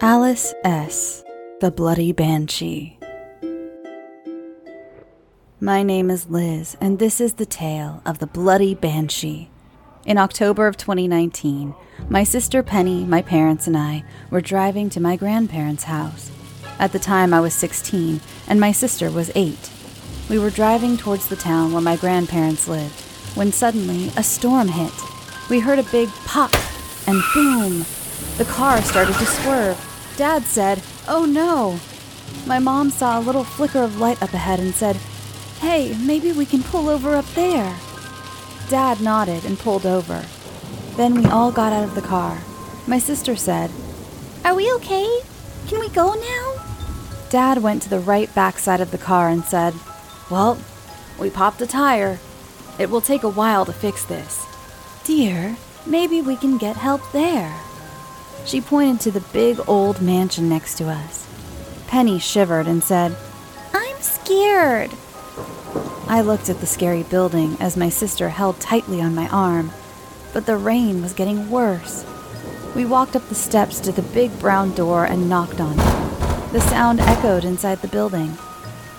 [0.00, 1.24] Alice S.,
[1.60, 3.00] The Bloody Banshee.
[5.60, 9.50] My name is Liz, and this is the tale of the Bloody Banshee.
[10.06, 11.74] In October of 2019,
[12.08, 16.30] my sister Penny, my parents, and I were driving to my grandparents' house.
[16.78, 19.68] At the time, I was 16, and my sister was 8.
[20.30, 23.00] We were driving towards the town where my grandparents lived
[23.34, 24.94] when suddenly a storm hit.
[25.50, 26.54] We heard a big pop
[27.08, 27.84] and boom.
[28.36, 29.87] The car started to swerve.
[30.18, 31.78] Dad said, Oh no!
[32.44, 34.96] My mom saw a little flicker of light up ahead and said,
[35.60, 37.78] Hey, maybe we can pull over up there.
[38.68, 40.24] Dad nodded and pulled over.
[40.96, 42.42] Then we all got out of the car.
[42.88, 43.70] My sister said,
[44.44, 45.20] Are we okay?
[45.68, 46.64] Can we go now?
[47.30, 49.72] Dad went to the right backside of the car and said,
[50.32, 50.58] Well,
[51.20, 52.18] we popped a tire.
[52.76, 54.44] It will take a while to fix this.
[55.04, 57.54] Dear, maybe we can get help there.
[58.48, 61.28] She pointed to the big old mansion next to us.
[61.86, 63.14] Penny shivered and said,
[63.74, 64.90] I'm scared.
[66.06, 69.70] I looked at the scary building as my sister held tightly on my arm,
[70.32, 72.06] but the rain was getting worse.
[72.74, 76.52] We walked up the steps to the big brown door and knocked on it.
[76.52, 78.38] The sound echoed inside the building.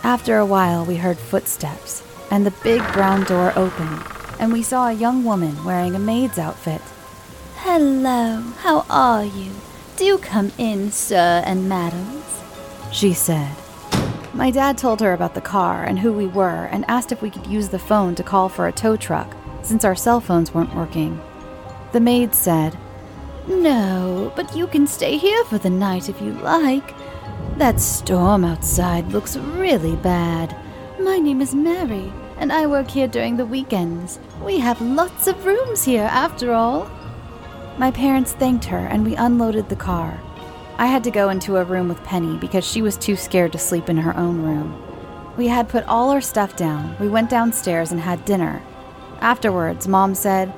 [0.03, 4.03] After a while, we heard footsteps, and the big brown door opened,
[4.39, 6.83] and we saw a young woman wearing a maid's outfit.
[7.63, 9.51] Hello, how are you?
[9.97, 12.41] Do come in, sir and madams,
[12.89, 13.53] she said.
[14.33, 17.29] My dad told her about the car and who we were and asked if we
[17.29, 20.73] could use the phone to call for a tow truck, since our cell phones weren't
[20.73, 21.19] working.
[21.91, 22.77] The maid said,
[23.45, 26.95] No, but you can stay here for the night if you like.
[27.57, 30.55] That storm outside looks really bad.
[30.97, 34.17] My name is Mary, and I work here during the weekends.
[34.41, 36.89] We have lots of rooms here, after all.
[37.79, 40.19] My parents thanked her, and we unloaded the car.
[40.77, 43.57] I had to go into a room with Penny because she was too scared to
[43.57, 44.83] sleep in her own room.
[45.37, 46.97] We had put all our stuff down.
[46.99, 48.61] We went downstairs and had dinner.
[49.21, 50.53] Afterwards, Mom said,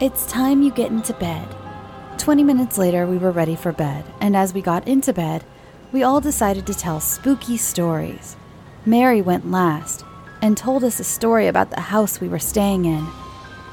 [0.00, 1.46] It's time you get into bed.
[2.16, 5.44] Twenty minutes later, we were ready for bed, and as we got into bed,
[5.92, 8.36] we all decided to tell spooky stories.
[8.86, 10.02] Mary went last
[10.40, 13.06] and told us a story about the house we were staying in.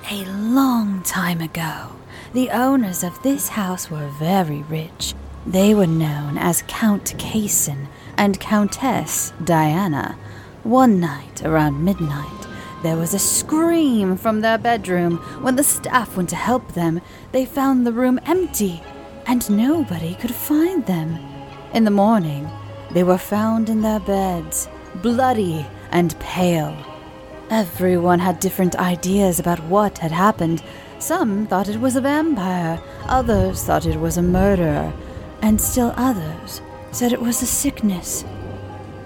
[0.09, 1.87] A long time ago,
[2.33, 5.13] the owners of this house were very rich.
[5.45, 10.17] They were known as Count Kaysen and Countess Diana.
[10.63, 12.47] One night, around midnight,
[12.83, 15.17] there was a scream from their bedroom.
[15.41, 18.81] When the staff went to help them, they found the room empty,
[19.25, 21.19] and nobody could find them.
[21.73, 22.49] In the morning,
[22.91, 24.69] they were found in their beds,
[25.01, 26.77] bloody and pale.
[27.49, 30.63] Everyone had different ideas about what had happened,
[31.01, 34.93] some thought it was a vampire, others thought it was a murderer,
[35.41, 36.61] and still others
[36.91, 38.23] said it was a sickness.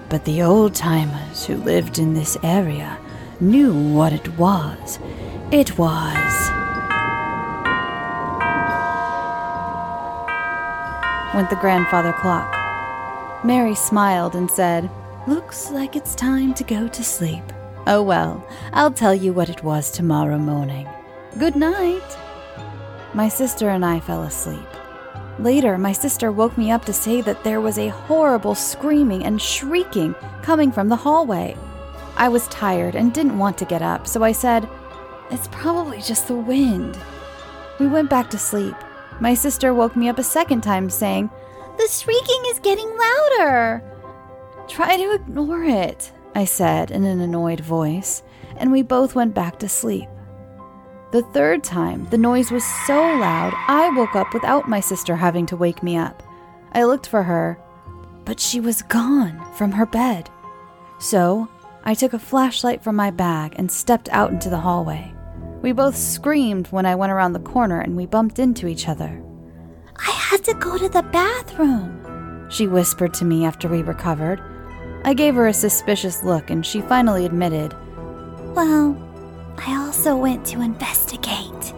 [0.08, 2.98] But the old timers who lived in this area
[3.40, 4.98] knew what it was.
[5.50, 6.50] It was.
[11.34, 12.52] Went the grandfather clock.
[13.44, 14.90] Mary smiled and said,
[15.26, 17.42] Looks like it's time to go to sleep.
[17.86, 20.88] Oh well, I'll tell you what it was tomorrow morning.
[21.38, 22.16] Good night.
[23.12, 24.66] My sister and I fell asleep.
[25.38, 29.40] Later, my sister woke me up to say that there was a horrible screaming and
[29.40, 31.54] shrieking coming from the hallway.
[32.16, 34.66] I was tired and didn't want to get up, so I said,
[35.30, 36.98] It's probably just the wind.
[37.78, 38.74] We went back to sleep.
[39.20, 41.28] My sister woke me up a second time, saying,
[41.76, 43.82] The shrieking is getting louder.
[44.68, 48.22] Try to ignore it, I said in an annoyed voice,
[48.56, 50.08] and we both went back to sleep.
[51.12, 55.46] The third time, the noise was so loud, I woke up without my sister having
[55.46, 56.22] to wake me up.
[56.72, 57.58] I looked for her,
[58.24, 60.28] but she was gone from her bed.
[60.98, 61.48] So,
[61.84, 65.14] I took a flashlight from my bag and stepped out into the hallway.
[65.62, 69.22] We both screamed when I went around the corner and we bumped into each other.
[69.96, 74.42] I had to go to the bathroom, she whispered to me after we recovered.
[75.04, 77.76] I gave her a suspicious look and she finally admitted,
[78.56, 79.05] Well,
[79.58, 81.74] I also went to investigate.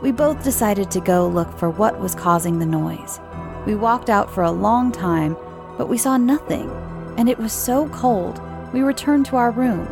[0.00, 3.20] We both decided to go look for what was causing the noise.
[3.66, 5.36] We walked out for a long time,
[5.78, 6.70] but we saw nothing,
[7.16, 8.40] and it was so cold,
[8.72, 9.86] we returned to our room.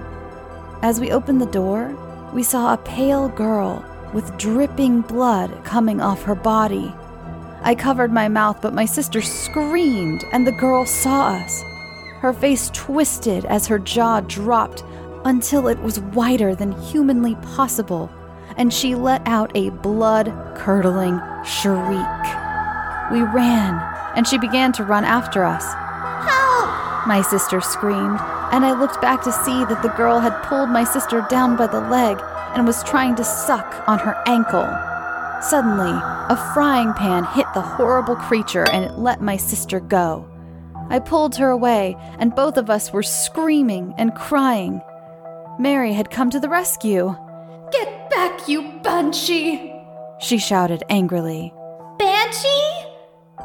[0.83, 1.97] As we opened the door,
[2.33, 6.93] we saw a pale girl with dripping blood coming off her body.
[7.63, 11.63] I covered my mouth, but my sister screamed, and the girl saw us.
[12.21, 14.83] Her face twisted as her jaw dropped
[15.25, 18.11] until it was wider than humanly possible,
[18.57, 22.25] and she let out a blood curdling shriek.
[23.11, 23.81] We ran,
[24.15, 25.65] and she began to run after us.
[26.29, 27.07] Help!
[27.07, 28.21] My sister screamed,
[28.53, 31.67] and I looked back to see that the girl had pulled my sister down by
[31.67, 32.19] the leg
[32.55, 34.69] and was trying to suck on her ankle.
[35.43, 35.99] Suddenly,
[36.29, 40.29] a frying pan hit the horrible creature and it let my sister go.
[40.91, 44.83] I pulled her away, and both of us were screaming and crying.
[45.61, 47.15] Mary had come to the rescue.
[47.71, 49.71] Get back, you banshee!
[50.19, 51.53] She shouted angrily.
[51.99, 52.87] Banshee?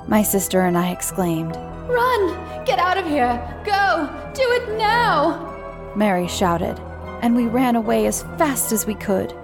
[0.07, 1.57] My sister and I exclaimed.
[1.89, 2.63] Run!
[2.63, 3.35] Get out of here!
[3.65, 4.07] Go!
[4.33, 5.91] Do it now!
[5.97, 6.79] Mary shouted,
[7.21, 9.35] and we ran away as fast as we could.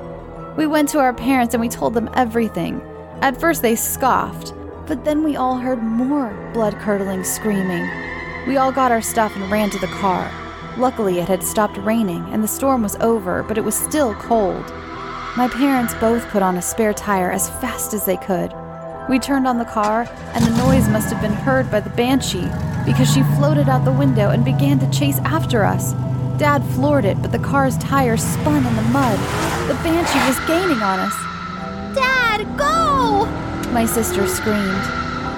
[0.55, 2.81] We went to our parents and we told them everything.
[3.19, 4.53] At first, they scoffed,
[4.87, 7.89] But then we all heard more blood curdling screaming.
[8.47, 10.31] We all got our stuff and ran to the car.
[10.77, 14.63] Luckily, it had stopped raining and the storm was over, but it was still cold.
[15.37, 18.53] My parents both put on a spare tire as fast as they could.
[19.09, 22.49] We turned on the car, and the noise must have been heard by the banshee
[22.85, 25.93] because she floated out the window and began to chase after us.
[26.37, 29.19] Dad floored it, but the car's tire spun in the mud.
[29.67, 31.95] The banshee was gaining on us.
[31.95, 33.25] Dad, go!
[33.71, 34.81] My sister screamed,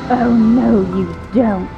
[0.10, 1.70] Oh, no, you don't.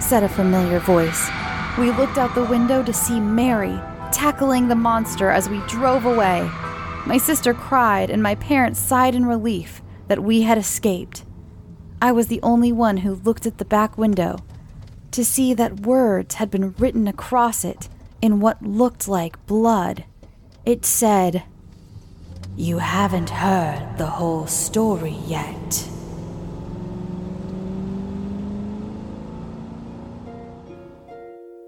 [0.00, 1.28] said a familiar voice.
[1.76, 3.80] We looked out the window to see Mary
[4.12, 6.48] tackling the monster as we drove away.
[7.04, 11.24] My sister cried, and my parents sighed in relief that we had escaped.
[12.00, 14.38] I was the only one who looked at the back window
[15.10, 17.88] to see that words had been written across it
[18.22, 20.04] in what looked like blood.
[20.64, 21.42] It said,
[22.56, 25.88] You haven't heard the whole story yet.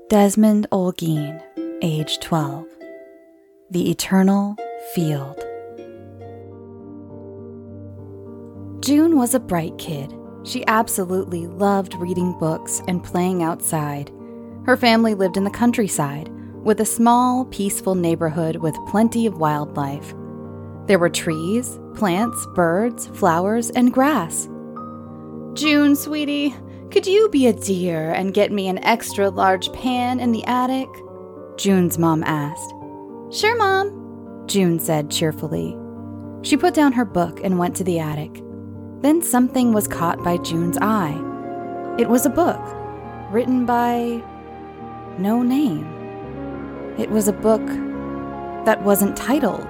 [0.09, 1.43] Desmond Olguin,
[1.83, 2.65] age 12.
[3.73, 4.55] The Eternal
[4.95, 5.37] Field.
[8.85, 10.15] June was a bright kid.
[10.45, 14.13] She absolutely loved reading books and playing outside.
[14.65, 16.29] Her family lived in the countryside,
[16.63, 20.15] with a small, peaceful neighborhood with plenty of wildlife.
[20.87, 24.49] There were trees, plants, birds, flowers, and grass.
[25.55, 26.55] June, sweetie,
[26.91, 30.89] could you be a dear and get me an extra large pan in the attic?
[31.57, 32.72] June's mom asked.
[33.30, 35.76] Sure, Mom, June said cheerfully.
[36.43, 38.43] She put down her book and went to the attic.
[39.01, 41.16] Then something was caught by June's eye.
[41.99, 42.61] It was a book
[43.32, 44.22] written by
[45.18, 45.87] no name.
[46.99, 47.66] It was a book
[48.64, 49.66] that wasn't titled.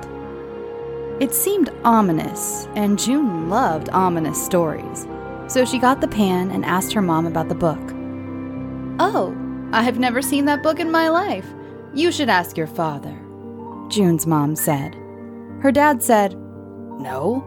[1.18, 5.06] It seemed ominous, and June loved ominous stories.
[5.48, 7.78] So she got the pan and asked her mom about the book.
[8.98, 9.36] Oh,
[9.72, 11.46] I've never seen that book in my life.
[11.94, 13.16] You should ask your father,
[13.88, 14.94] June's mom said.
[15.60, 16.34] Her dad said,
[16.98, 17.44] No,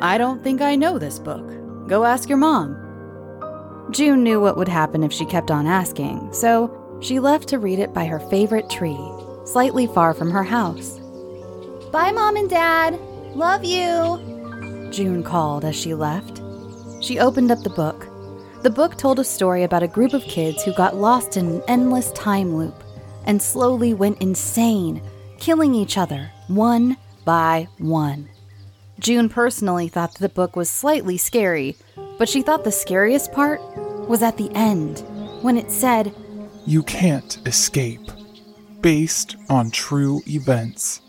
[0.00, 1.46] I don't think I know this book.
[1.88, 2.76] Go ask your mom.
[3.90, 6.70] June knew what would happen if she kept on asking, so
[7.00, 8.98] she left to read it by her favorite tree,
[9.44, 10.98] slightly far from her house.
[11.90, 12.98] Bye, Mom and Dad.
[13.34, 14.90] Love you.
[14.90, 16.37] June called as she left.
[17.00, 18.06] She opened up the book.
[18.62, 21.62] The book told a story about a group of kids who got lost in an
[21.68, 22.82] endless time loop
[23.24, 25.00] and slowly went insane,
[25.38, 28.28] killing each other one by one.
[28.98, 31.76] June personally thought the book was slightly scary,
[32.18, 33.60] but she thought the scariest part
[34.08, 35.04] was at the end,
[35.42, 36.12] when it said,
[36.66, 38.10] You can't escape.
[38.80, 41.00] Based on true events.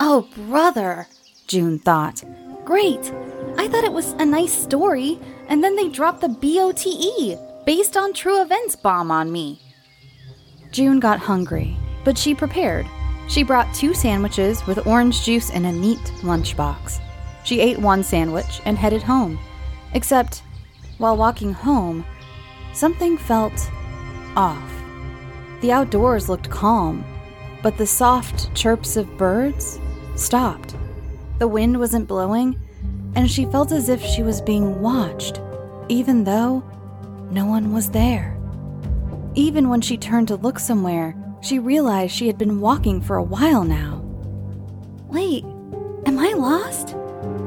[0.00, 1.06] Oh, brother,
[1.46, 2.22] June thought.
[2.64, 3.12] Great!
[3.56, 8.12] I thought it was a nice story, and then they dropped the BOTE, based on
[8.12, 9.60] true events bomb on me.
[10.72, 12.86] June got hungry, but she prepared.
[13.28, 17.00] She brought two sandwiches with orange juice in a neat lunchbox.
[17.44, 19.38] She ate one sandwich and headed home.
[19.94, 20.42] Except,
[20.98, 22.04] while walking home,
[22.72, 23.70] something felt
[24.36, 24.70] off.
[25.60, 27.04] The outdoors looked calm,
[27.62, 29.78] but the soft chirps of birds
[30.16, 30.74] stopped.
[31.38, 32.60] The wind wasn't blowing,
[33.16, 35.40] and she felt as if she was being watched,
[35.88, 36.62] even though
[37.30, 38.38] no one was there.
[39.34, 43.22] Even when she turned to look somewhere, she realized she had been walking for a
[43.22, 44.00] while now.
[45.08, 45.44] Wait,
[46.06, 46.96] am I lost?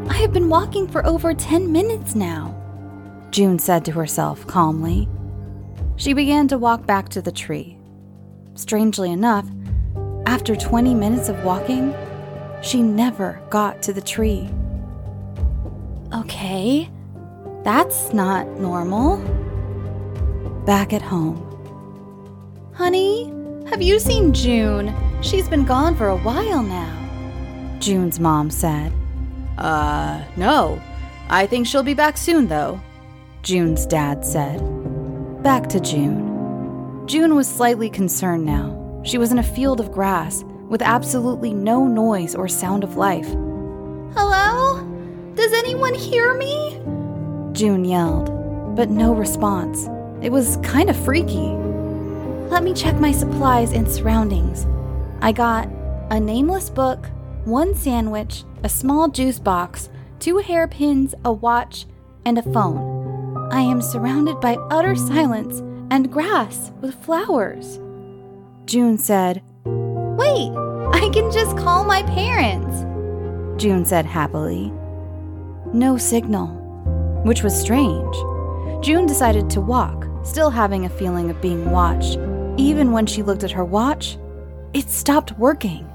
[0.09, 2.55] I have been walking for over 10 minutes now,
[3.31, 5.07] June said to herself calmly.
[5.95, 7.77] She began to walk back to the tree.
[8.55, 9.47] Strangely enough,
[10.25, 11.93] after 20 minutes of walking,
[12.61, 14.49] she never got to the tree.
[16.13, 16.89] Okay,
[17.63, 19.17] that's not normal.
[20.65, 21.43] Back at home.
[22.73, 23.33] Honey,
[23.69, 24.95] have you seen June?
[25.21, 27.77] She's been gone for a while now.
[27.79, 28.93] June's mom said.
[29.57, 30.81] Uh, no.
[31.29, 32.79] I think she'll be back soon, though,
[33.41, 34.61] June's dad said.
[35.43, 37.05] Back to June.
[37.05, 39.01] June was slightly concerned now.
[39.03, 43.27] She was in a field of grass with absolutely no noise or sound of life.
[44.13, 44.86] Hello?
[45.37, 46.81] Does anyone hear me?
[47.51, 49.87] June yelled, but no response.
[50.19, 51.51] It was kind of freaky.
[52.49, 54.65] Let me check my supplies and surroundings.
[55.21, 55.69] I got
[56.09, 57.05] a nameless book,
[57.45, 61.85] one sandwich, a small juice box, two hairpins, a watch,
[62.25, 63.47] and a phone.
[63.51, 65.59] I am surrounded by utter silence
[65.91, 67.79] and grass with flowers.
[68.65, 70.51] June said, Wait,
[70.93, 72.81] I can just call my parents.
[73.61, 74.73] June said happily.
[75.73, 76.47] No signal,
[77.23, 78.15] which was strange.
[78.83, 82.17] June decided to walk, still having a feeling of being watched.
[82.57, 84.17] Even when she looked at her watch,
[84.73, 85.87] it stopped working.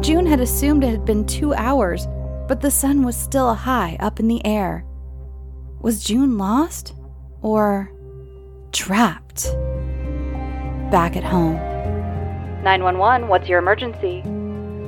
[0.00, 2.06] June had assumed it had been two hours,
[2.48, 4.84] but the sun was still high up in the air.
[5.80, 6.94] Was June lost?
[7.42, 7.92] Or
[8.72, 9.44] trapped?
[10.90, 11.54] Back at home.
[12.64, 14.22] 911, what's your emergency?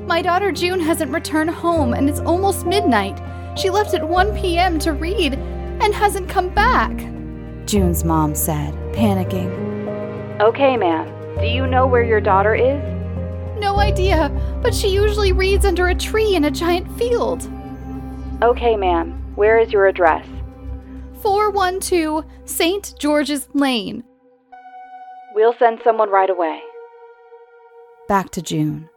[0.06, 3.20] My daughter June hasn't returned home and it's almost midnight.
[3.58, 4.78] She left at 1 p.m.
[4.78, 6.92] to read and hasn't come back.
[7.66, 9.50] June's mom said, panicking.
[10.40, 11.12] Okay, ma'am.
[11.40, 12.80] Do you know where your daughter is?
[13.58, 14.30] No idea,
[14.62, 17.50] but she usually reads under a tree in a giant field.
[18.42, 19.10] Okay, ma'am.
[19.34, 20.24] Where is your address?
[21.22, 22.94] 412 St.
[22.96, 24.04] George's Lane.
[25.34, 26.60] We'll send someone right away.
[28.06, 28.88] Back to June.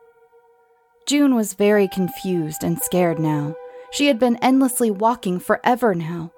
[1.07, 3.55] June was very confused and scared now.
[3.91, 6.31] She had been endlessly walking forever now.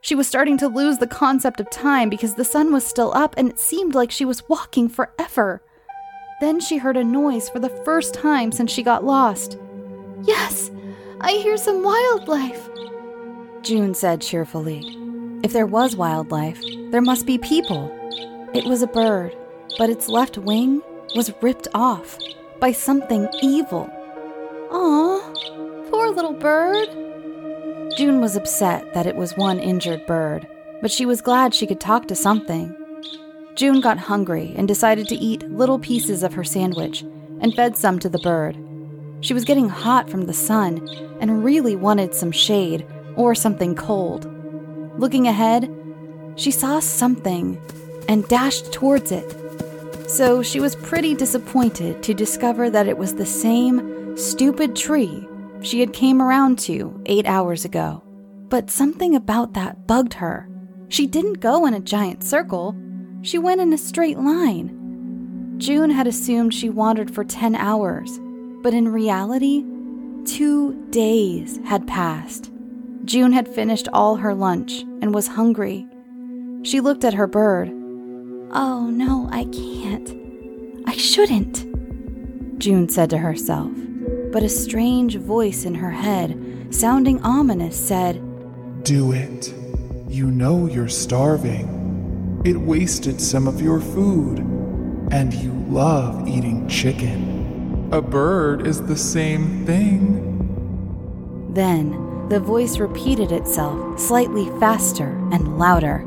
[0.00, 3.34] She was starting to lose the concept of time because the sun was still up
[3.36, 5.62] and it seemed like she was walking forever.
[6.40, 9.58] Then she heard a noise for the first time since she got lost.
[10.22, 10.70] Yes,
[11.20, 12.68] I hear some wildlife.
[13.62, 14.82] June said cheerfully.
[15.42, 17.90] If there was wildlife, there must be people.
[18.54, 19.36] It was a bird,
[19.78, 20.82] but its left wing
[21.16, 22.18] was ripped off
[22.60, 23.90] by something evil.
[24.70, 25.17] Aw,
[25.98, 26.88] poor little bird.
[27.96, 30.46] June was upset that it was one injured bird,
[30.80, 32.72] but she was glad she could talk to something.
[33.56, 37.02] June got hungry and decided to eat little pieces of her sandwich
[37.40, 38.56] and fed some to the bird.
[39.22, 40.88] She was getting hot from the sun
[41.20, 42.86] and really wanted some shade
[43.16, 44.30] or something cold.
[45.00, 45.68] Looking ahead,
[46.36, 47.60] she saw something
[48.08, 49.34] and dashed towards it.
[50.08, 55.26] So she was pretty disappointed to discover that it was the same stupid tree
[55.60, 58.02] she had came around to 8 hours ago.
[58.48, 60.48] But something about that bugged her.
[60.88, 62.74] She didn't go in a giant circle.
[63.22, 65.56] She went in a straight line.
[65.58, 68.18] June had assumed she wandered for 10 hours,
[68.62, 69.64] but in reality,
[70.24, 72.50] 2 days had passed.
[73.04, 75.86] June had finished all her lunch and was hungry.
[76.62, 77.70] She looked at her bird.
[78.50, 80.14] Oh no, I can't.
[80.86, 81.66] I shouldn't.
[82.58, 83.70] June said to herself,
[84.32, 88.22] but a strange voice in her head, sounding ominous, said,
[88.84, 89.52] Do it.
[90.08, 92.42] You know you're starving.
[92.44, 94.38] It wasted some of your food,
[95.10, 97.88] and you love eating chicken.
[97.92, 100.28] A bird is the same thing.
[101.52, 106.04] Then the voice repeated itself slightly faster and louder.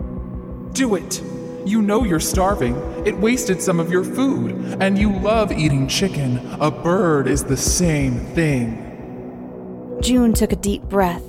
[0.74, 1.22] Do it.
[1.66, 2.76] You know you're starving.
[3.05, 4.51] It wasted some of your food,
[4.82, 6.38] and you love eating chicken.
[6.59, 9.99] A bird is the same thing.
[10.01, 11.24] June took a deep breath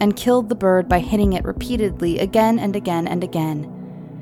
[0.00, 3.70] and killed the bird by hitting it repeatedly again and again and again.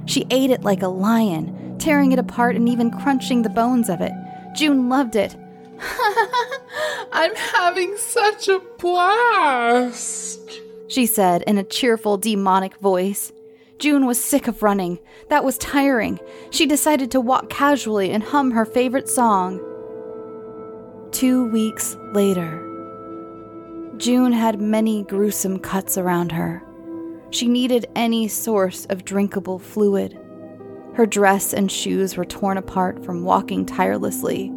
[0.06, 4.00] She ate it like a lion, tearing it apart and even crunching the bones of
[4.00, 4.12] it.
[4.54, 5.36] June loved it.
[7.12, 10.40] I'm having such a blast,
[10.88, 13.32] she said in a cheerful, demonic voice.
[13.78, 14.98] June was sick of running.
[15.28, 16.20] That was tiring.
[16.50, 19.60] She decided to walk casually and hum her favorite song.
[21.10, 22.68] Two weeks later,
[23.98, 26.62] June had many gruesome cuts around her.
[27.30, 30.18] She needed any source of drinkable fluid.
[30.94, 34.52] Her dress and shoes were torn apart from walking tirelessly.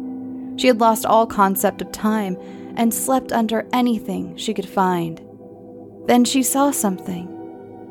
[0.56, 2.36] She had lost all concept of time
[2.76, 5.22] and slept under anything she could find.
[6.06, 7.32] Then she saw something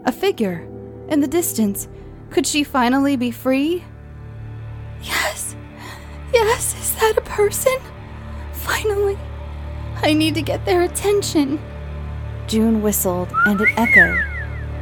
[0.06, 0.68] a figure
[1.10, 1.88] in the distance.
[2.30, 3.84] Could she finally be free?
[5.02, 5.56] Yes,
[6.34, 7.78] yes, is that a person?
[8.54, 9.18] Finally.
[10.02, 11.60] I need to get their attention.
[12.48, 14.24] June whistled and it echoed,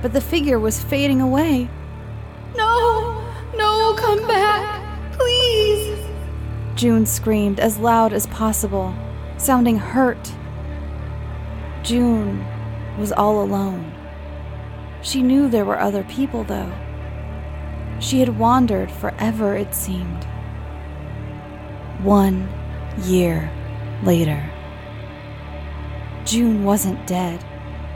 [0.02, 1.70] but the figure was fading away.
[2.56, 3.24] No,
[3.56, 5.98] no, come back, please.
[6.76, 8.94] June screamed as loud as possible,
[9.38, 10.32] sounding hurt.
[11.84, 12.46] June
[12.98, 13.92] was all alone.
[15.04, 16.72] She knew there were other people, though.
[18.00, 20.24] She had wandered forever, it seemed.
[22.02, 22.50] One
[23.04, 23.52] year
[24.04, 24.50] later.
[26.26, 27.44] June wasn't dead.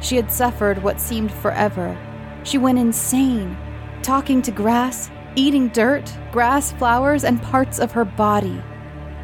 [0.01, 1.97] She had suffered what seemed forever.
[2.43, 3.58] She went insane,
[4.03, 8.62] talking to grass, eating dirt, grass, flowers, and parts of her body.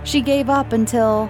[0.04, 1.30] She gave up until.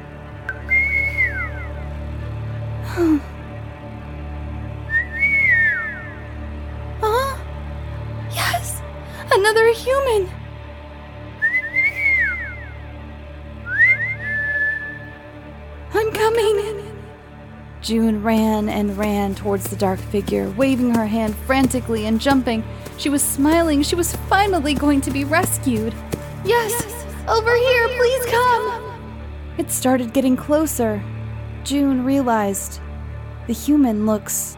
[18.24, 22.64] Ran and ran towards the dark figure, waving her hand frantically and jumping.
[22.98, 23.84] She was smiling.
[23.84, 25.94] She was finally going to be rescued.
[26.46, 26.74] Yes,
[27.28, 28.84] over here, please come.
[29.58, 31.04] It started getting closer.
[31.64, 32.80] June realized
[33.48, 34.58] the human looks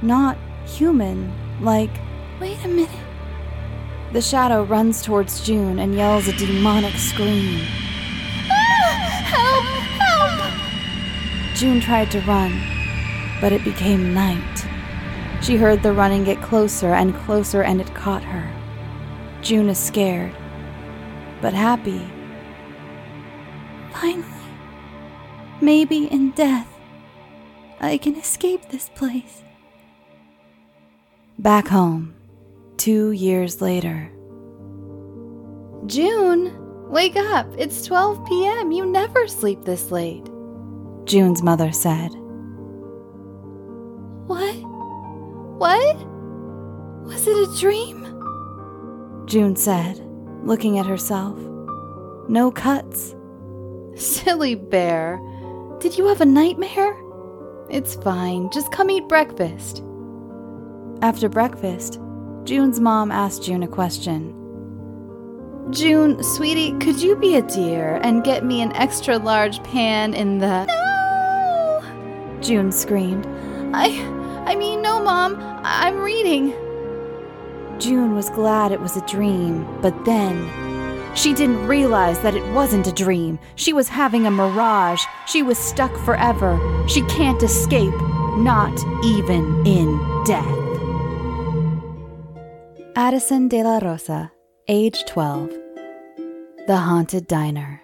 [0.00, 0.36] not
[0.66, 1.90] human, like.
[2.40, 2.90] Wait a minute.
[4.12, 7.62] The shadow runs towards June and yells a demonic scream.
[8.50, 9.64] Ah, help!
[9.98, 11.56] Help!
[11.56, 12.52] June tried to run,
[13.42, 14.66] but it became night.
[15.42, 18.48] She heard the running get closer and closer, and it caught her.
[19.42, 20.32] June is scared,
[21.40, 22.08] but happy.
[23.92, 24.24] Finally,
[25.60, 26.68] maybe in death,
[27.80, 29.42] I can escape this place.
[31.36, 32.14] Back home,
[32.76, 34.08] two years later.
[35.86, 36.56] June,
[36.88, 37.48] wake up.
[37.58, 38.70] It's 12 p.m.
[38.70, 40.30] You never sleep this late.
[41.06, 42.21] June's mother said.
[44.32, 44.54] What?
[45.58, 46.06] What?
[47.04, 47.98] Was it a dream?
[49.26, 49.98] June said,
[50.42, 51.38] looking at herself.
[52.30, 53.14] No cuts.
[53.94, 55.20] Silly bear.
[55.80, 56.96] Did you have a nightmare?
[57.68, 58.48] It's fine.
[58.54, 59.84] Just come eat breakfast.
[61.02, 62.00] After breakfast,
[62.44, 64.32] June's mom asked June a question.
[65.68, 70.38] June, sweetie, could you be a dear and get me an extra large pan in
[70.38, 70.64] the.
[70.64, 72.38] No!
[72.40, 73.26] June screamed.
[73.74, 74.20] I.
[74.46, 75.36] I mean, no, Mom.
[75.64, 76.52] I- I'm reading.
[77.78, 80.48] June was glad it was a dream, but then
[81.14, 83.38] she didn't realize that it wasn't a dream.
[83.56, 85.02] She was having a mirage.
[85.26, 86.58] She was stuck forever.
[86.88, 87.94] She can't escape,
[88.36, 88.72] not
[89.04, 90.58] even in death.
[92.96, 94.32] Addison de la Rosa,
[94.68, 95.50] age 12.
[96.66, 97.80] The Haunted Diner.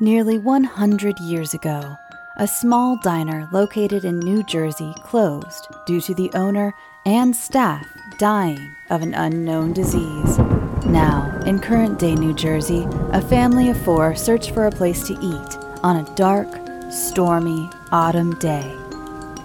[0.00, 1.96] Nearly 100 years ago,
[2.42, 6.74] a small diner located in New Jersey closed due to the owner
[7.06, 7.86] and staff
[8.18, 10.38] dying of an unknown disease.
[10.84, 15.12] Now, in current day New Jersey, a family of four search for a place to
[15.22, 16.48] eat on a dark,
[16.90, 18.76] stormy autumn day.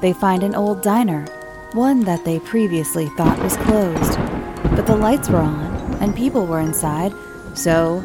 [0.02, 1.24] They find an old diner,
[1.74, 4.18] one that they previously thought was closed.
[4.76, 7.14] But the lights were on and people were inside,
[7.54, 8.04] so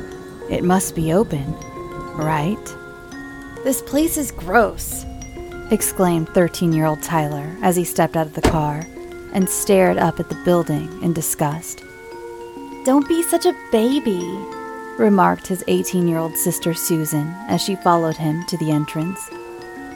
[0.51, 1.55] it must be open,
[2.15, 2.77] right?
[3.65, 5.07] This place is gross,
[5.71, 8.85] exclaimed 13 year old Tyler as he stepped out of the car
[9.33, 11.85] and stared up at the building in disgust.
[12.85, 14.21] Don't be such a baby,
[14.99, 19.31] remarked his 18 year old sister Susan as she followed him to the entrance.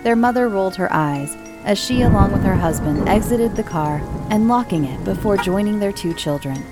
[0.05, 4.01] Their mother rolled her eyes as she, along with her husband, exited the car
[4.31, 6.63] and locking it before joining their two children.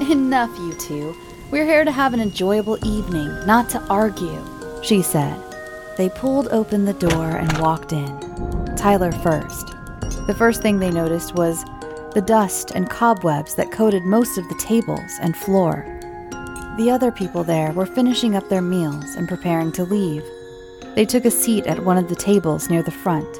[0.00, 1.14] Enough, you two.
[1.50, 4.42] We're here to have an enjoyable evening, not to argue,
[4.82, 5.51] she said.
[6.02, 8.18] They pulled open the door and walked in.
[8.76, 9.68] Tyler first.
[10.26, 11.64] The first thing they noticed was
[12.12, 15.86] the dust and cobwebs that coated most of the tables and floor.
[16.76, 20.24] The other people there were finishing up their meals and preparing to leave.
[20.96, 23.38] They took a seat at one of the tables near the front,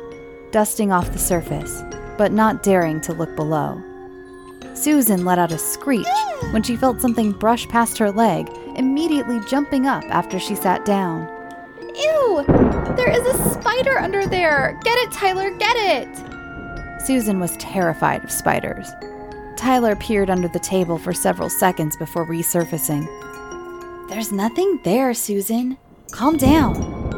[0.52, 1.82] dusting off the surface,
[2.16, 3.82] but not daring to look below.
[4.74, 6.06] Susan let out a screech
[6.52, 11.26] when she felt something brush past her leg, immediately jumping up after she sat down.
[11.94, 12.44] Ew!
[12.96, 14.78] There is a spider under there!
[14.82, 17.02] Get it, Tyler, get it!
[17.04, 18.90] Susan was terrified of spiders.
[19.56, 23.06] Tyler peered under the table for several seconds before resurfacing.
[24.08, 25.78] There's nothing there, Susan.
[26.10, 26.74] Calm down.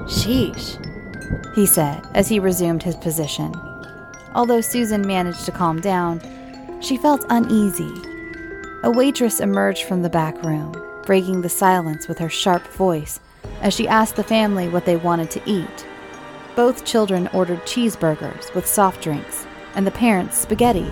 [0.07, 0.77] Sheesh,
[1.55, 3.55] he said as he resumed his position.
[4.35, 6.21] Although Susan managed to calm down,
[6.81, 7.93] she felt uneasy.
[8.83, 10.75] A waitress emerged from the back room,
[11.07, 13.21] breaking the silence with her sharp voice
[13.65, 15.87] as she asked the family what they wanted to eat.
[16.55, 20.89] Both children ordered cheeseburgers with soft drinks, and the parents spaghetti.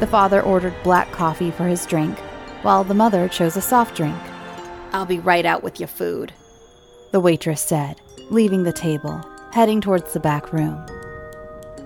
[0.00, 2.18] The father ordered black coffee for his drink,
[2.62, 4.18] while the mother chose a soft drink.
[4.92, 6.32] I'll be right out with your food,
[7.12, 8.00] the waitress said,
[8.30, 10.84] leaving the table, heading towards the back room.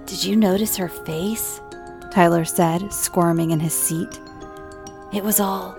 [0.07, 1.61] Did you notice her face?
[2.11, 4.21] Tyler said, squirming in his seat.
[5.13, 5.77] It was all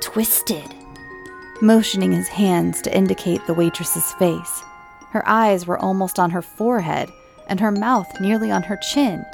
[0.00, 0.74] twisted,
[1.62, 4.62] motioning his hands to indicate the waitress's face.
[5.10, 7.10] Her eyes were almost on her forehead,
[7.48, 9.24] and her mouth nearly on her chin.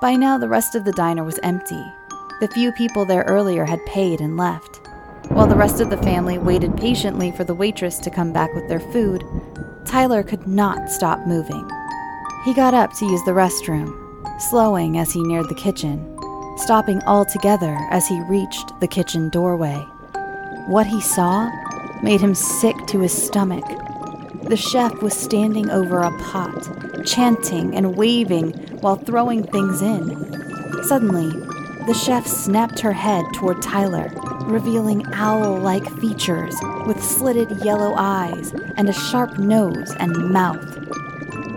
[0.00, 1.84] By now, the rest of the diner was empty.
[2.40, 4.80] The few people there earlier had paid and left.
[5.28, 8.68] While the rest of the family waited patiently for the waitress to come back with
[8.68, 9.22] their food,
[9.84, 11.68] Tyler could not stop moving.
[12.44, 16.16] He got up to use the restroom, slowing as he neared the kitchen,
[16.56, 19.84] stopping altogether as he reached the kitchen doorway.
[20.66, 21.50] What he saw
[22.02, 23.64] made him sick to his stomach.
[24.42, 30.08] The chef was standing over a pot, chanting and waving while throwing things in.
[30.84, 31.30] Suddenly,
[31.86, 34.10] the chef snapped her head toward Tyler,
[34.44, 36.54] revealing owl like features
[36.86, 40.78] with slitted yellow eyes and a sharp nose and mouth.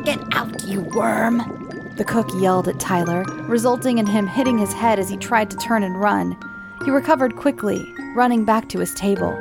[0.04, 1.93] Get out, you worm!
[1.97, 5.58] The cook yelled at Tyler, resulting in him hitting his head as he tried to
[5.58, 6.38] turn and run.
[6.84, 9.38] He recovered quickly, running back to his table.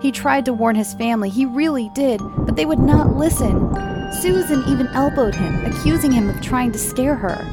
[0.00, 3.72] He tried to warn his family, he really did, but they would not listen.
[4.20, 7.46] Susan even elbowed him, accusing him of trying to scare her.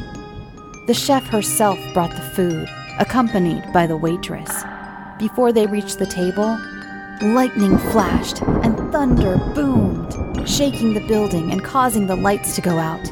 [0.88, 2.68] The chef herself brought the food,
[3.00, 4.64] accompanied by the waitress.
[5.20, 6.58] Before they reached the table,
[7.22, 13.06] lightning flashed and thunder boomed, shaking the building and causing the lights to go out.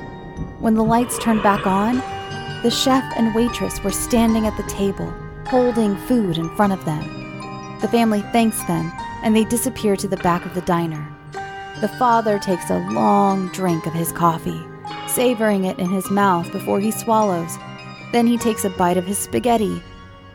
[0.59, 1.97] When the lights turned back on,
[2.63, 5.13] the chef and waitress were standing at the table,
[5.45, 7.16] holding food in front of them.
[7.82, 8.91] The family thanks them
[9.23, 11.07] and they disappear to the back of the diner.
[11.82, 14.65] The father takes a long drink of his coffee,
[15.07, 17.55] savoring it in his mouth before he swallows.
[18.11, 19.82] Then he takes a bite of his spaghetti.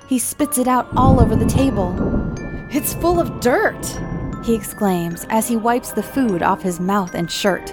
[0.06, 1.96] He spits it out all over the table.
[2.70, 3.84] It's full of dirt,
[4.44, 7.72] he exclaims as he wipes the food off his mouth and shirt.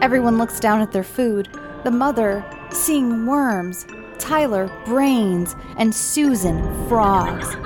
[0.00, 1.48] Everyone looks down at their food.
[1.84, 3.86] The mother, seeing worms,
[4.18, 7.56] Tyler, brains, and Susan, frogs.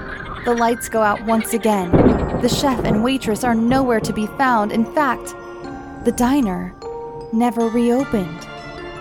[0.48, 1.90] The lights go out once again.
[2.40, 4.72] The chef and waitress are nowhere to be found.
[4.72, 5.34] In fact,
[6.06, 6.74] the diner
[7.34, 8.48] never reopened.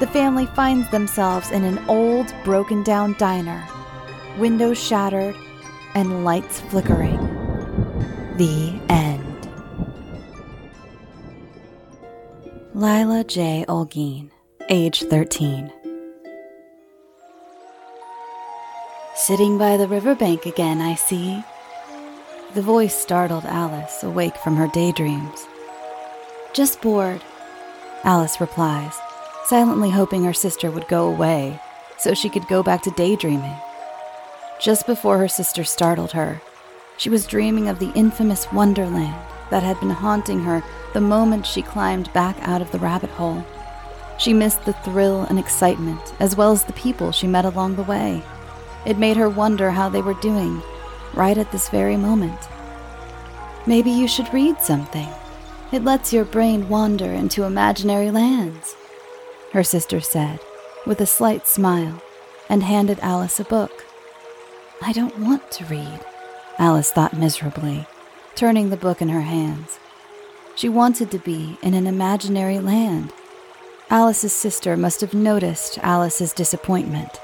[0.02, 3.66] The family finds themselves in an old, broken down diner,
[4.38, 5.38] windows shattered,
[5.95, 7.16] and lights flickering.
[8.36, 9.50] The end.
[12.74, 13.64] Lyla J.
[13.70, 14.32] Olguin,
[14.68, 15.72] age 13.
[19.28, 21.43] Sitting by the riverbank again, I see.
[22.53, 25.45] The voice startled Alice, awake from her daydreams.
[26.53, 27.21] Just bored,
[28.05, 28.97] Alice replies,
[29.43, 31.59] silently hoping her sister would go away
[31.97, 33.57] so she could go back to daydreaming.
[34.61, 36.41] Just before her sister startled her,
[36.95, 40.63] she was dreaming of the infamous Wonderland that had been haunting her
[40.93, 43.45] the moment she climbed back out of the rabbit hole.
[44.19, 47.84] She missed the thrill and excitement, as well as the people she met along the
[47.84, 48.23] way.
[48.88, 50.62] It made her wonder how they were doing,
[51.14, 52.40] right at this very moment.
[53.66, 55.10] Maybe you should read something.
[55.74, 58.78] It lets your brain wander into imaginary lands,
[59.52, 60.40] her sister said,
[60.86, 62.02] with a slight smile,
[62.48, 63.86] and handed Alice a book.
[64.82, 66.00] I don't want to read,
[66.58, 67.86] Alice thought miserably,
[68.36, 69.80] turning the book in her hands.
[70.56, 73.12] She wanted to be in an imaginary land.
[73.90, 77.20] Alice's sister must have noticed Alice's disappointment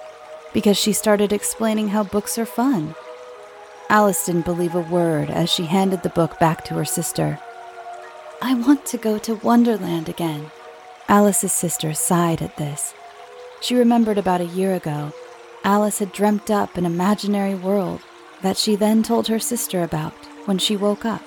[0.54, 2.96] because she started explaining how books are fun.
[3.90, 7.40] Alice didn't believe a word as she handed the book back to her sister.
[8.42, 10.52] I want to go to Wonderland again.
[11.08, 12.94] Alice's sister sighed at this.
[13.62, 15.14] She remembered about a year ago,
[15.64, 18.02] Alice had dreamt up an imaginary world
[18.42, 20.14] that she then told her sister about
[20.46, 21.24] when she woke up.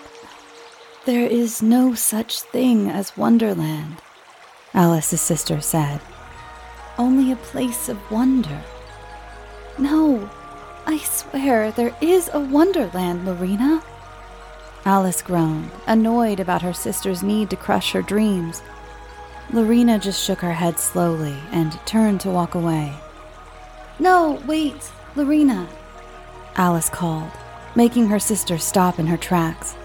[1.07, 4.03] There is no such thing as Wonderland,
[4.75, 6.01] Alice's sister said.
[6.99, 8.63] Only a place of wonder.
[9.79, 10.31] No,
[10.87, 13.83] I swear there is a Wonderland, Lorena.
[14.87, 18.63] Alice groaned, annoyed about her sister's need to crush her dreams.
[19.53, 22.95] Lorena just shook her head slowly and turned to walk away.
[23.99, 25.69] No, wait, Lorena,
[26.55, 27.33] Alice called,
[27.75, 29.77] making her sister stop in her tracks.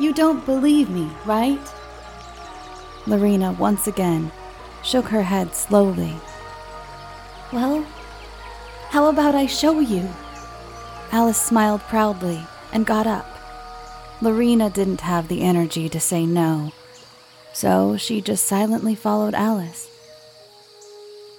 [0.00, 1.60] You don't believe me, right?
[3.06, 4.32] Lorena once again
[4.82, 6.14] shook her head slowly.
[7.52, 7.86] Well,
[8.90, 10.08] how about I show you?
[11.12, 12.40] Alice smiled proudly
[12.72, 13.26] and got up.
[14.20, 16.72] Lorena didn't have the energy to say no,
[17.52, 19.90] so she just silently followed Alice.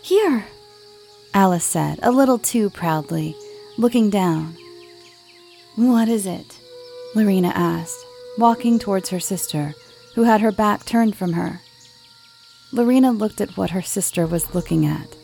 [0.02, 0.45] Here,
[1.34, 3.36] Alice said, a little too proudly,
[3.78, 4.56] looking down.
[5.76, 6.60] What is it?
[7.16, 8.06] Lorena asked,
[8.38, 9.74] walking towards her sister,
[10.16, 11.62] who had her back turned from her.
[12.72, 15.16] Lorena looked at what her sister was looking at.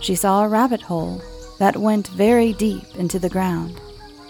[0.00, 1.22] She saw a rabbit hole
[1.58, 3.80] that went very deep into the ground.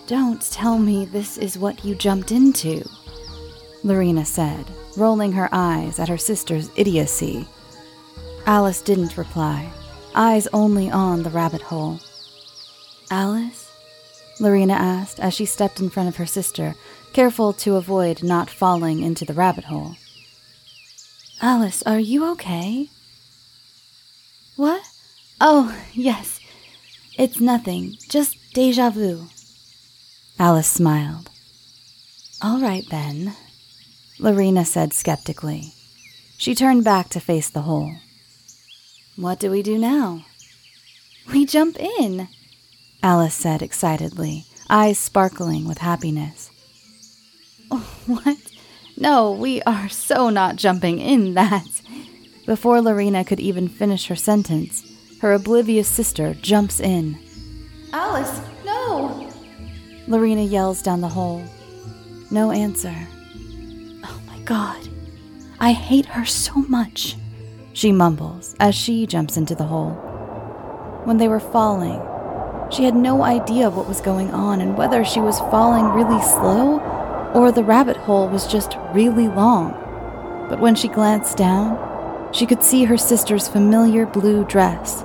[0.07, 2.89] Don't tell me this is what you jumped into,
[3.83, 4.65] Lorena said,
[4.97, 7.47] rolling her eyes at her sister's idiocy.
[8.47, 9.69] Alice didn't reply,
[10.15, 12.01] eyes only on the rabbit hole.
[13.11, 13.71] Alice?
[14.39, 16.75] Lorena asked as she stepped in front of her sister,
[17.13, 19.97] careful to avoid not falling into the rabbit hole.
[21.41, 22.91] Alice, are you okay?
[24.57, 24.83] What?
[25.41, 26.36] Oh, yes.
[27.19, 29.29] It's nothing, just deja vu.
[30.39, 31.31] Alice smiled.
[32.43, 33.35] All right then,
[34.19, 35.73] Lorena said skeptically.
[36.37, 37.97] She turned back to face the hole.
[39.17, 40.27] What do we do now?
[41.33, 42.29] We jump in,
[43.03, 46.51] Alice said excitedly, eyes sparkling with happiness.
[48.07, 48.37] What?
[48.97, 51.67] No, we are so not jumping in that.
[52.47, 54.86] Before Lorena could even finish her sentence,
[55.27, 57.19] her oblivious sister jumps in.
[57.93, 59.29] Alice, no!
[60.07, 61.43] Lorena yells down the hole.
[62.31, 62.95] No answer.
[64.05, 64.89] Oh my god.
[65.59, 67.17] I hate her so much,
[67.73, 69.95] she mumbles as she jumps into the hole.
[71.03, 72.01] When they were falling,
[72.71, 76.79] she had no idea what was going on and whether she was falling really slow
[77.35, 79.73] or the rabbit hole was just really long.
[80.49, 85.03] But when she glanced down, she could see her sister's familiar blue dress.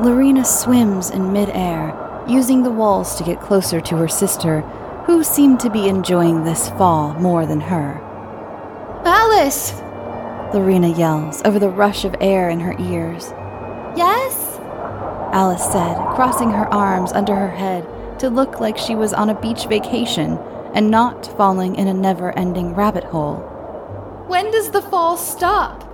[0.00, 4.60] Lorena swims in midair, using the walls to get closer to her sister,
[5.06, 8.00] who seemed to be enjoying this fall more than her.
[9.04, 9.72] Alice!
[10.54, 13.30] Lorena yells over the rush of air in her ears.
[13.96, 14.58] Yes?
[15.32, 17.86] Alice said, crossing her arms under her head
[18.18, 20.38] to look like she was on a beach vacation
[20.74, 23.36] and not falling in a never ending rabbit hole.
[24.28, 25.88] When does the fall stop?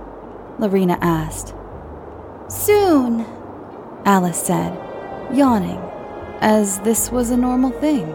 [0.59, 1.53] Lorena asked.
[2.49, 3.25] Soon,
[4.09, 4.73] Alice said,
[5.31, 5.79] yawning,
[6.41, 8.07] as this was a normal thing.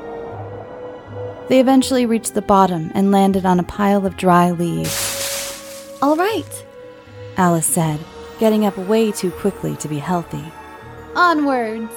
[1.49, 5.97] They eventually reached the bottom and landed on a pile of dry leaves.
[6.03, 6.67] All right,
[7.37, 8.01] Alice said,
[8.41, 10.45] getting up way too quickly to be healthy.
[11.15, 11.95] Onwards.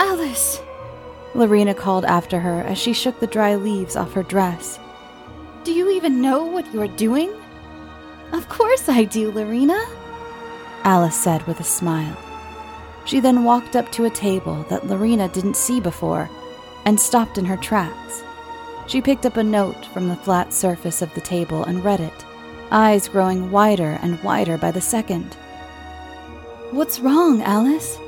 [0.00, 0.60] Alice,
[1.36, 4.80] Lorena called after her as she shook the dry leaves off her dress.
[5.62, 7.32] Do you even know what you're doing?
[8.32, 9.80] Of course I do, Lorena,
[10.82, 12.16] Alice said with a smile.
[13.04, 16.30] She then walked up to a table that Lorena didn't see before
[16.84, 18.22] and stopped in her tracks.
[18.86, 22.24] She picked up a note from the flat surface of the table and read it,
[22.70, 25.34] eyes growing wider and wider by the second.
[26.70, 27.98] What's wrong, Alice?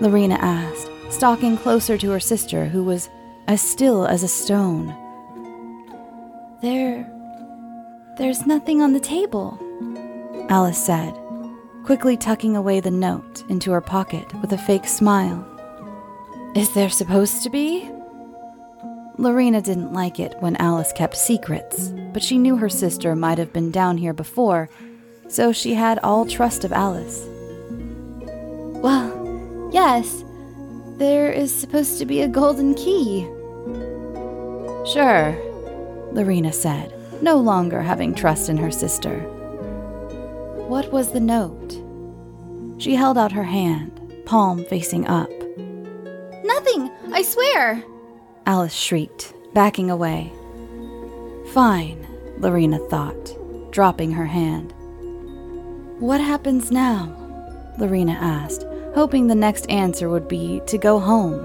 [0.00, 3.10] Lorena asked, stalking closer to her sister, who was
[3.48, 4.94] as still as a stone.
[6.62, 7.10] There.
[8.16, 9.58] There's nothing on the table,
[10.48, 11.19] Alice said,
[11.84, 15.46] quickly tucking away the note into her pocket with a fake smile.
[16.54, 17.90] Is there supposed to be?
[19.18, 23.52] Lorena didn't like it when Alice kept secrets, but she knew her sister might have
[23.52, 24.68] been down here before,
[25.28, 27.26] so she had all trust of Alice.
[28.82, 30.24] Well, yes,
[30.96, 33.22] there is supposed to be a golden key.
[34.90, 35.36] Sure,
[36.12, 39.24] Lorena said, no longer having trust in her sister.
[40.70, 41.82] What was the note?
[42.80, 45.28] She held out her hand, palm facing up.
[46.44, 47.82] Nothing, I swear,
[48.46, 50.32] Alice shrieked, backing away.
[51.52, 52.06] Fine,
[52.38, 53.36] Lorena thought,
[53.72, 54.72] dropping her hand.
[55.98, 57.16] What happens now?
[57.76, 58.64] Lorena asked,
[58.94, 61.44] hoping the next answer would be to go home.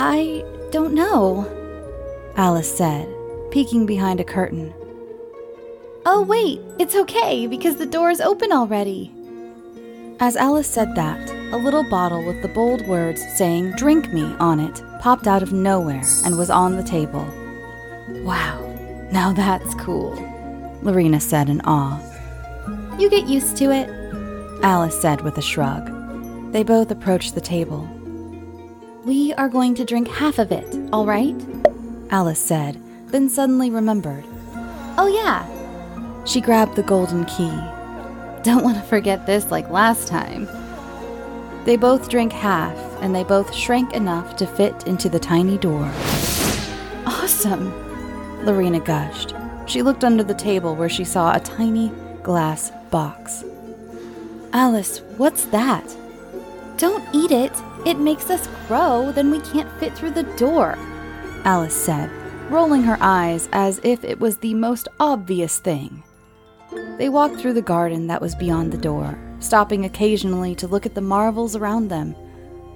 [0.00, 1.46] I don't know,
[2.34, 3.08] Alice said,
[3.52, 4.74] peeking behind a curtain.
[6.04, 9.12] Oh, wait, it's okay because the door is open already.
[10.18, 14.58] As Alice said that, a little bottle with the bold words saying Drink Me on
[14.58, 17.26] it popped out of nowhere and was on the table.
[18.24, 18.60] Wow,
[19.12, 20.14] now that's cool,
[20.82, 22.00] Lorena said in awe.
[22.98, 23.88] You get used to it,
[24.64, 26.52] Alice said with a shrug.
[26.52, 27.88] They both approached the table.
[29.04, 31.34] We are going to drink half of it, all right?
[32.10, 34.24] Alice said, then suddenly remembered.
[34.98, 35.46] Oh, yeah.
[36.24, 37.52] She grabbed the golden key.
[38.42, 40.48] Don't want to forget this like last time.
[41.64, 45.90] They both drank half, and they both shrank enough to fit into the tiny door.
[47.06, 47.72] Awesome,
[48.44, 49.34] Lorena gushed.
[49.66, 51.92] She looked under the table where she saw a tiny
[52.22, 53.44] glass box.
[54.52, 55.96] Alice, what's that?
[56.76, 57.52] Don't eat it.
[57.86, 60.76] It makes us grow, then we can't fit through the door,
[61.44, 62.10] Alice said,
[62.50, 66.02] rolling her eyes as if it was the most obvious thing.
[66.98, 70.94] They walked through the garden that was beyond the door, stopping occasionally to look at
[70.94, 72.14] the marvels around them.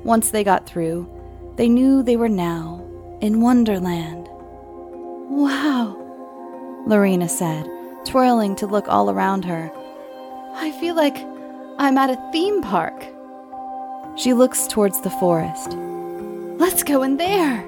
[0.04, 1.08] Once they got through,
[1.56, 2.82] they knew they were now
[3.20, 4.28] in Wonderland.
[5.28, 5.96] Wow,
[6.86, 7.68] Lorena said,
[8.04, 9.70] twirling to look all around her.
[10.54, 11.16] I feel like
[11.78, 13.06] I'm at a theme park.
[14.16, 15.72] She looks towards the forest.
[16.58, 17.64] Let's go in there,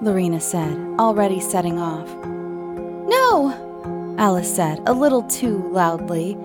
[0.00, 2.08] Lorena said, already setting off.
[2.24, 3.71] No,
[4.18, 6.36] Alice said, a little too loudly.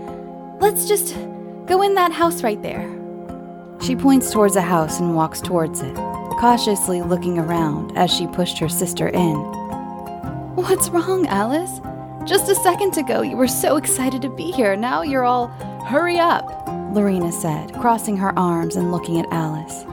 [0.60, 1.16] Let's just
[1.66, 2.90] go in that house right there.
[3.82, 8.58] She points towards a house and walks towards it, cautiously looking around as she pushed
[8.60, 9.36] her sister in.
[10.56, 11.80] What's wrong, Alice?
[12.28, 14.76] Just a second ago, you were so excited to be here.
[14.76, 15.48] Now you're all,
[15.88, 19.86] hurry up, Lorena said, crossing her arms and looking at Alice.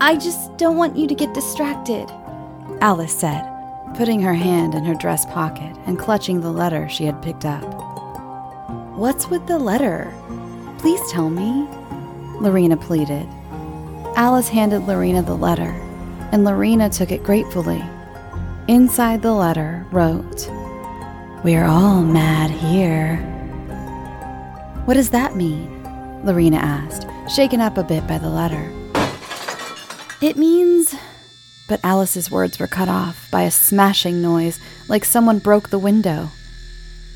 [0.00, 2.10] I just don't want you to get distracted,
[2.80, 3.42] Alice said,
[3.94, 7.62] putting her hand in her dress pocket and clutching the letter she had picked up.
[8.96, 10.12] What's with the letter?
[10.78, 11.68] Please tell me,
[12.40, 13.26] Lorena pleaded.
[14.16, 15.70] Alice handed Lorena the letter,
[16.32, 17.82] and Lorena took it gratefully.
[18.68, 20.48] Inside the letter wrote,
[21.44, 23.16] We're all mad here.
[24.84, 25.82] What does that mean?
[26.24, 28.72] Lorena asked, shaken up a bit by the letter.
[30.20, 30.94] It means.
[31.66, 36.28] But Alice's words were cut off by a smashing noise like someone broke the window.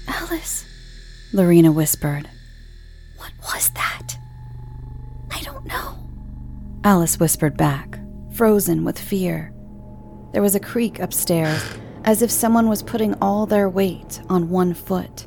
[0.06, 0.64] Alice,
[1.32, 2.30] Lorena whispered.
[3.18, 4.18] What was that?
[5.30, 5.98] I don't know.
[6.82, 7.98] Alice whispered back,
[8.32, 9.52] frozen with fear.
[10.32, 11.62] There was a creak upstairs,
[12.04, 15.26] as if someone was putting all their weight on one foot.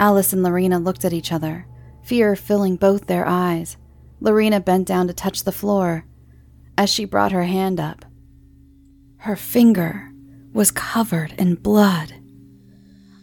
[0.00, 1.66] Alice and Lorena looked at each other,
[2.02, 3.76] fear filling both their eyes.
[4.20, 6.06] Lorena bent down to touch the floor.
[6.78, 8.04] As she brought her hand up,
[9.24, 10.12] her finger
[10.52, 12.12] was covered in blood.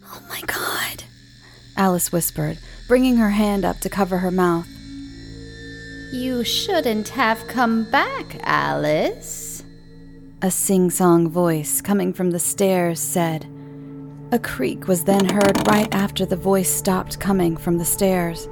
[0.04, 1.04] Oh my god,
[1.76, 4.66] Alice whispered, bringing her hand up to cover her mouth.
[6.12, 9.62] You shouldn't have come back, Alice.
[10.42, 13.46] A sing song voice coming from the stairs said.
[14.32, 18.48] A creak was then heard right after the voice stopped coming from the stairs.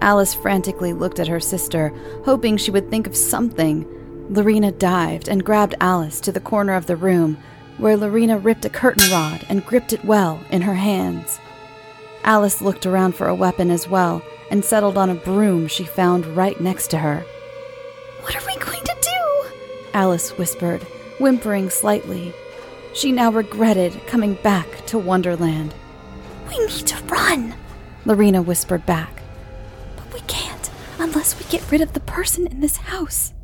[0.00, 1.92] Alice frantically looked at her sister,
[2.24, 3.86] hoping she would think of something.
[4.32, 7.36] Lorena dived and grabbed Alice to the corner of the room,
[7.76, 11.38] where Lorena ripped a curtain rod and gripped it well in her hands.
[12.24, 16.24] Alice looked around for a weapon as well and settled on a broom she found
[16.34, 17.26] right next to her.
[18.22, 19.50] What are we going to do?
[19.92, 20.82] Alice whispered,
[21.18, 22.32] whimpering slightly.
[22.94, 25.74] She now regretted coming back to Wonderland.
[26.48, 27.54] We need to run,
[28.06, 29.22] Lorena whispered back.
[29.94, 33.34] But we can't unless we get rid of the person in this house.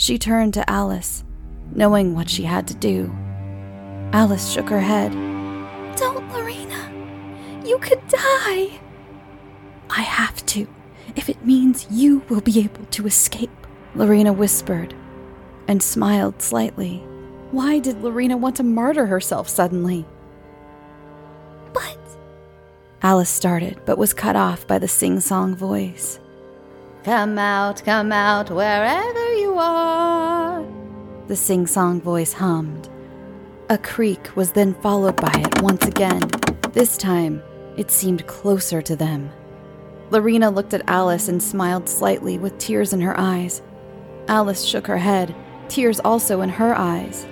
[0.00, 1.24] She turned to Alice,
[1.74, 3.12] knowing what she had to do.
[4.12, 5.10] Alice shook her head.
[5.96, 6.88] Don't, Lorena.
[7.66, 8.78] You could die.
[9.90, 10.68] I have to,
[11.16, 13.50] if it means you will be able to escape,
[13.96, 14.94] Lorena whispered
[15.66, 16.98] and smiled slightly.
[17.50, 20.06] Why did Lorena want to martyr herself suddenly?
[21.72, 21.98] But.
[23.02, 26.20] Alice started, but was cut off by the sing song voice.
[27.08, 30.62] Come out, come out, wherever you are.
[31.26, 32.90] The sing song voice hummed.
[33.70, 36.20] A creak was then followed by it once again.
[36.72, 37.42] This time,
[37.78, 39.30] it seemed closer to them.
[40.10, 43.62] Lorena looked at Alice and smiled slightly with tears in her eyes.
[44.28, 45.34] Alice shook her head,
[45.70, 47.26] tears also in her eyes.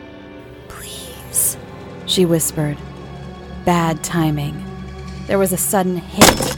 [0.68, 1.58] Please,
[2.06, 2.78] she whispered.
[3.66, 4.56] Bad timing.
[5.26, 6.55] There was a sudden hit,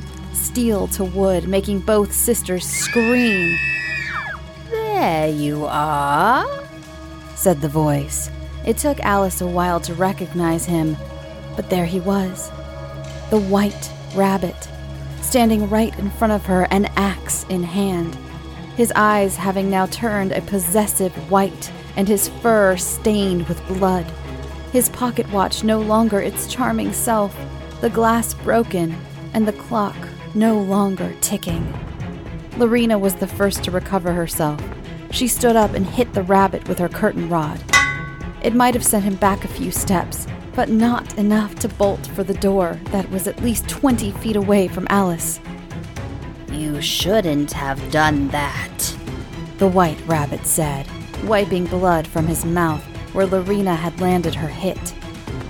[0.59, 3.57] steel to wood, making both sisters scream.
[4.71, 6.65] There you are,
[7.37, 8.29] said the voice.
[8.67, 10.97] It took Alice a while to recognize him,
[11.55, 12.51] but there he was.
[13.31, 14.69] The white rabbit,
[15.23, 18.17] standing right in front of her, an axe in hand.
[18.77, 24.07] His eyes having now turned a possessive white, and his fur stained with blood.
[24.73, 27.39] His pocket watch no longer its charming self,
[27.81, 28.97] the glass broken,
[29.35, 29.95] and the clock
[30.35, 31.73] no longer ticking.
[32.57, 34.61] Lorena was the first to recover herself.
[35.11, 37.63] She stood up and hit the rabbit with her curtain rod.
[38.43, 42.25] It might have sent him back a few steps, but not enough to bolt for
[42.25, 45.41] the door that was at least 20 feet away from Alice.
[46.51, 48.97] You shouldn't have done that,
[49.59, 50.87] the white rabbit said,
[51.25, 54.95] wiping blood from his mouth where Lorena had landed her hit.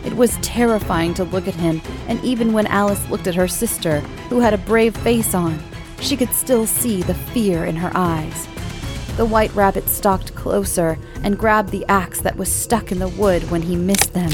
[0.08, 4.00] It was terrifying to look at him, and even when Alice looked at her sister,
[4.30, 5.58] who had a brave face on,
[6.00, 8.48] she could still see the fear in her eyes.
[9.18, 13.50] The white rabbit stalked closer and grabbed the axe that was stuck in the wood
[13.50, 14.30] when he missed them.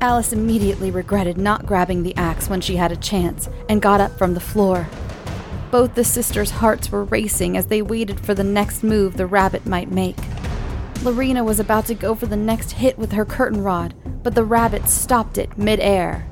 [0.00, 4.16] Alice immediately regretted not grabbing the axe when she had a chance and got up
[4.16, 4.88] from the floor.
[5.70, 9.66] Both the sisters' hearts were racing as they waited for the next move the rabbit
[9.66, 10.16] might make.
[11.02, 14.44] Lorena was about to go for the next hit with her curtain rod, but the
[14.44, 16.26] rabbit stopped it midair.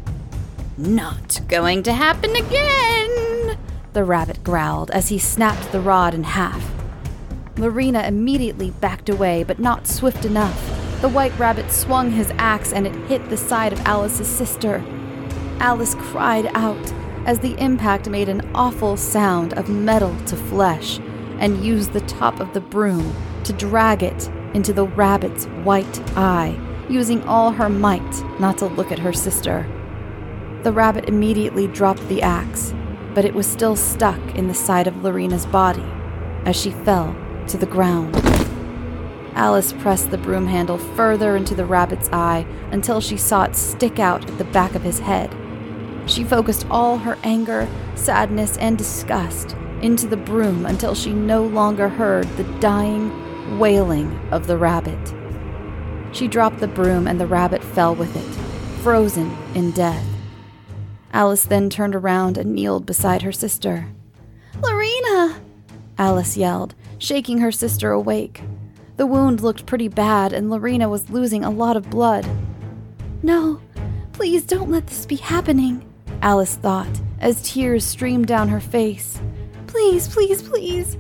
[0.77, 3.59] Not going to happen again,
[3.93, 6.71] the rabbit growled as he snapped the rod in half.
[7.57, 10.63] Lorena immediately backed away, but not swift enough.
[11.01, 14.85] The white rabbit swung his axe and it hit the side of Alice's sister.
[15.61, 16.93] Alice cried out
[17.25, 20.99] as the impact made an awful sound of metal to flesh
[21.39, 23.15] and used the top of the broom
[23.45, 26.59] to drag it into the rabbit's white eye,
[26.89, 29.67] using all her might not to look at her sister.
[30.63, 32.75] The rabbit immediately dropped the axe,
[33.15, 35.85] but it was still stuck in the side of Lorena's body
[36.45, 37.17] as she fell
[37.49, 38.15] to the ground.
[39.35, 43.99] Alice pressed the broom handle further into the rabbit's eye until she saw it stick
[43.99, 45.35] out at the back of his head.
[46.07, 51.89] She focused all her anger, sadness, and disgust into the broom until she no longer
[51.89, 55.15] heard the dying wailing of the rabbit.
[56.17, 60.03] She dropped the broom and the rabbit fell with it, frozen in death.
[61.13, 63.89] Alice then turned around and kneeled beside her sister.
[64.63, 65.39] Lorena!
[65.99, 68.41] Alice yelled, shaking her sister awake.
[68.97, 72.27] The wound looked pretty bad, and Lorena was losing a lot of blood.
[73.23, 73.61] No,
[74.15, 75.85] please don't let this be happening,
[76.23, 76.89] Alice thought
[77.21, 79.21] as tears streamed down her face.
[79.67, 80.97] Please, please, please.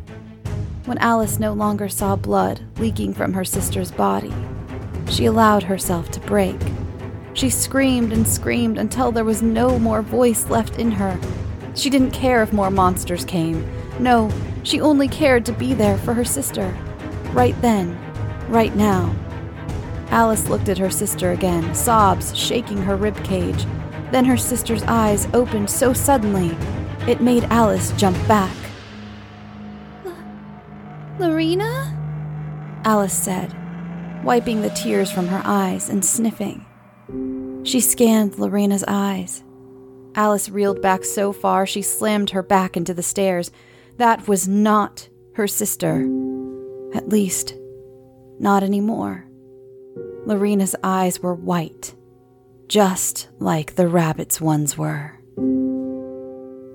[0.84, 4.32] When Alice no longer saw blood leaking from her sister's body,
[5.08, 6.60] she allowed herself to break.
[7.34, 11.18] She screamed and screamed until there was no more voice left in her.
[11.74, 13.66] She didn't care if more monsters came.
[13.98, 14.30] No,
[14.62, 16.74] she only cared to be there for her sister.
[17.32, 17.98] Right then,
[18.48, 19.14] right now.
[20.08, 23.66] Alice looked at her sister again, sobs shaking her rib cage.
[24.12, 26.56] Then her sister's eyes opened so suddenly,
[27.06, 28.54] it made Alice jump back.
[31.18, 31.92] Lorena?
[32.84, 33.54] Alice said,
[34.26, 36.66] wiping the tears from her eyes and sniffing.
[37.62, 39.44] She scanned Lorena's eyes.
[40.16, 43.52] Alice reeled back so far she slammed her back into the stairs.
[43.98, 46.00] That was not her sister.
[46.92, 47.54] At least,
[48.40, 49.26] not anymore.
[50.24, 51.94] Lorena's eyes were white,
[52.66, 55.20] just like the rabbit's ones were.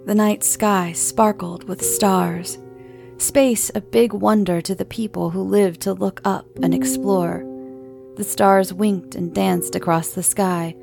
[0.05, 2.57] The night sky sparkled with stars,
[3.21, 7.45] space a big wonder to the people who lived to look up and explore.
[8.17, 10.75] The stars winked and danced across the sky,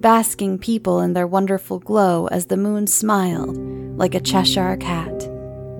[0.00, 3.56] basking people in their wonderful glow as the moon smiled
[3.98, 5.20] like a Cheshire cat.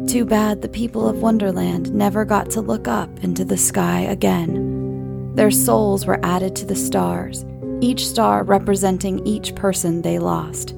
[0.06, 5.34] Too bad the people of Wonderland never got to look up into the sky again.
[5.34, 7.44] Their souls were added to the stars,
[7.80, 10.74] each star representing each person they lost.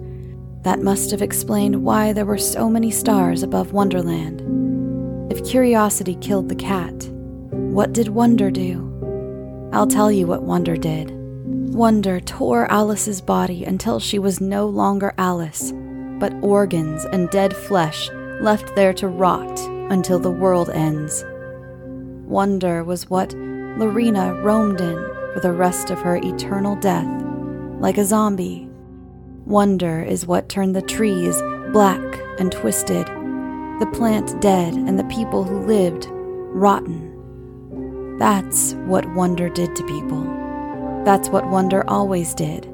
[0.63, 4.64] That must have explained why there were so many stars above Wonderland.
[5.35, 6.95] If curiosity killed the cat,
[7.51, 9.69] what did wonder do?
[9.73, 11.11] I'll tell you what wonder did.
[11.75, 15.73] Wonder tore Alice's body until she was no longer Alice,
[16.21, 18.09] but organs and dead flesh
[18.41, 19.59] left there to rot
[19.91, 21.25] until the world ends.
[22.29, 24.95] Wonder was what Lorena roamed in
[25.35, 27.09] for the rest of her eternal death,
[27.81, 28.69] like a zombie.
[29.47, 33.11] Wonder is what turned the trees black and twisted,
[33.81, 38.19] the plant dead, and the people who lived rotten.
[38.19, 40.23] That's what wonder did to people.
[41.05, 42.69] That's what wonder always did.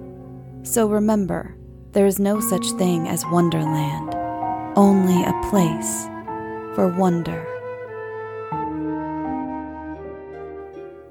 [0.63, 1.57] So remember,
[1.93, 4.15] there is no such thing as Wonderland
[4.77, 6.07] only a place
[6.75, 7.47] for wonder.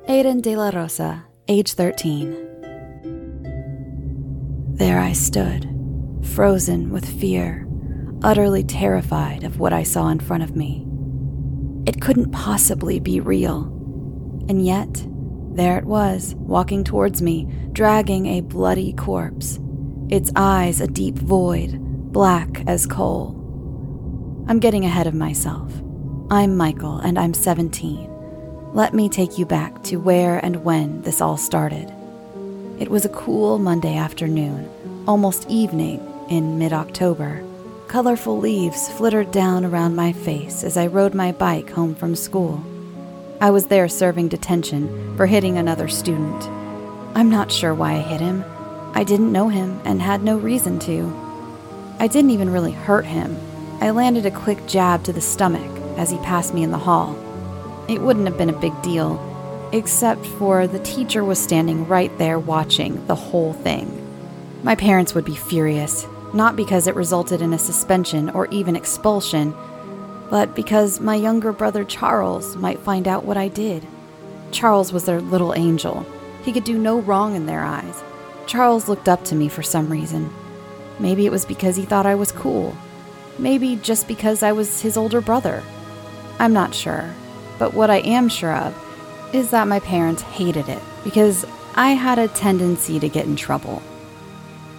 [0.07, 2.47] Aiden de la Rosa, age 13.
[4.75, 5.67] There I stood,
[6.23, 7.67] frozen with fear,
[8.21, 10.85] utterly terrified of what I saw in front of me.
[11.85, 13.63] It couldn't possibly be real.
[14.49, 15.05] And yet,
[15.51, 19.59] there it was, walking towards me, dragging a bloody corpse,
[20.09, 21.77] its eyes a deep void,
[22.11, 23.35] black as coal.
[24.47, 25.71] I'm getting ahead of myself.
[26.29, 28.09] I'm Michael, and I'm 17.
[28.73, 31.93] Let me take you back to where and when this all started.
[32.79, 34.69] It was a cool Monday afternoon,
[35.07, 35.99] almost evening
[36.29, 37.43] in mid October.
[37.89, 42.63] Colorful leaves flittered down around my face as I rode my bike home from school.
[43.41, 46.43] I was there serving detention for hitting another student.
[47.15, 48.45] I'm not sure why I hit him.
[48.93, 51.11] I didn't know him and had no reason to.
[51.97, 53.35] I didn't even really hurt him.
[53.81, 57.17] I landed a quick jab to the stomach as he passed me in the hall.
[57.87, 59.19] It wouldn't have been a big deal,
[59.73, 63.95] except for the teacher was standing right there watching the whole thing.
[64.61, 69.53] My parents would be furious, not because it resulted in a suspension or even expulsion,
[70.29, 73.85] but because my younger brother Charles might find out what I did.
[74.51, 76.05] Charles was their little angel.
[76.43, 78.03] He could do no wrong in their eyes.
[78.45, 80.31] Charles looked up to me for some reason.
[80.99, 82.75] Maybe it was because he thought I was cool.
[83.37, 85.63] Maybe just because I was his older brother.
[86.39, 87.13] I'm not sure.
[87.57, 88.75] But what I am sure of
[89.33, 91.45] is that my parents hated it because
[91.75, 93.81] I had a tendency to get in trouble.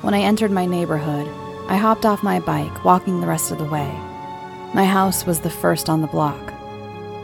[0.03, 1.29] When I entered my neighborhood,
[1.69, 3.91] I hopped off my bike, walking the rest of the way.
[4.73, 6.55] My house was the first on the block.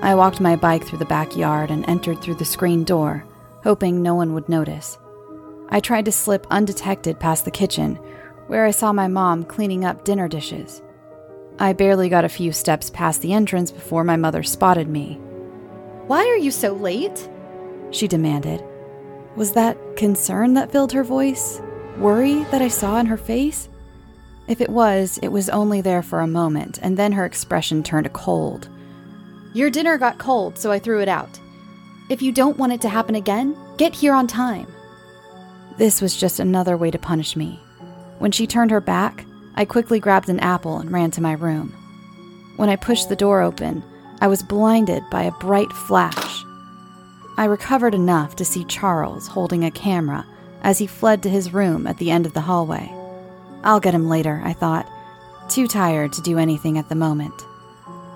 [0.02, 3.24] I walked my bike through the backyard and entered through the screen door,
[3.62, 4.98] hoping no one would notice.
[5.70, 7.96] I tried to slip undetected past the kitchen,
[8.46, 10.82] where I saw my mom cleaning up dinner dishes.
[11.58, 15.14] I barely got a few steps past the entrance before my mother spotted me.
[16.08, 17.28] Why are you so late?
[17.90, 18.62] She demanded.
[19.34, 21.60] Was that concern that filled her voice?
[21.98, 23.70] Worry that I saw in her face?
[24.48, 28.12] If it was, it was only there for a moment, and then her expression turned
[28.12, 28.68] cold.
[29.54, 31.40] Your dinner got cold, so I threw it out.
[32.10, 34.66] If you don't want it to happen again, get here on time.
[35.78, 37.58] This was just another way to punish me.
[38.18, 39.24] When she turned her back,
[39.54, 41.70] I quickly grabbed an apple and ran to my room.
[42.56, 43.82] When I pushed the door open,
[44.20, 46.44] I was blinded by a bright flash.
[47.38, 50.26] I recovered enough to see Charles holding a camera
[50.66, 52.92] as he fled to his room at the end of the hallway.
[53.62, 54.90] I'll get him later, I thought,
[55.48, 57.40] too tired to do anything at the moment.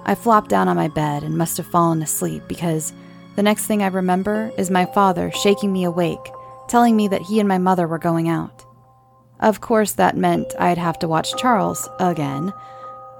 [0.05, 2.93] I flopped down on my bed and must have fallen asleep because
[3.37, 6.19] the next thing I remember is my father shaking me awake,
[6.67, 8.67] telling me that he and my mother were going out.
[9.39, 12.53] Of course, that meant I'd have to watch Charles again.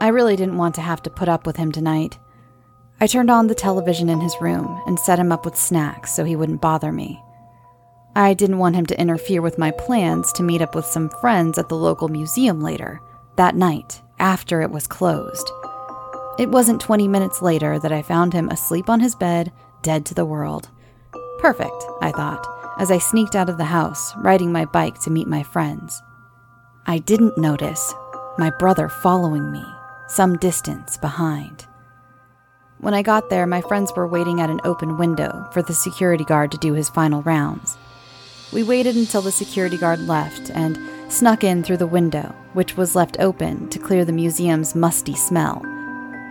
[0.01, 2.19] I really didn't want to have to put up with him tonight.
[3.01, 6.25] I turned on the television in his room and set him up with snacks so
[6.25, 7.23] he wouldn't bother me.
[8.17, 11.59] I didn't want him to interfere with my plans to meet up with some friends
[11.59, 13.01] at the local museum later,
[13.37, 15.51] that night, after it was closed.
[16.39, 20.15] It wasn't 20 minutes later that I found him asleep on his bed, dead to
[20.15, 20.69] the world.
[21.39, 22.45] Perfect, I thought,
[22.79, 26.03] as I sneaked out of the house, riding my bike to meet my friends.
[26.87, 27.95] I didn't notice
[28.39, 29.65] my brother following me,
[30.09, 31.67] some distance behind.
[32.79, 36.25] When I got there, my friends were waiting at an open window for the security
[36.25, 37.77] guard to do his final rounds.
[38.53, 40.79] We waited until the security guard left and
[41.09, 45.63] snuck in through the window, which was left open to clear the museum's musty smell.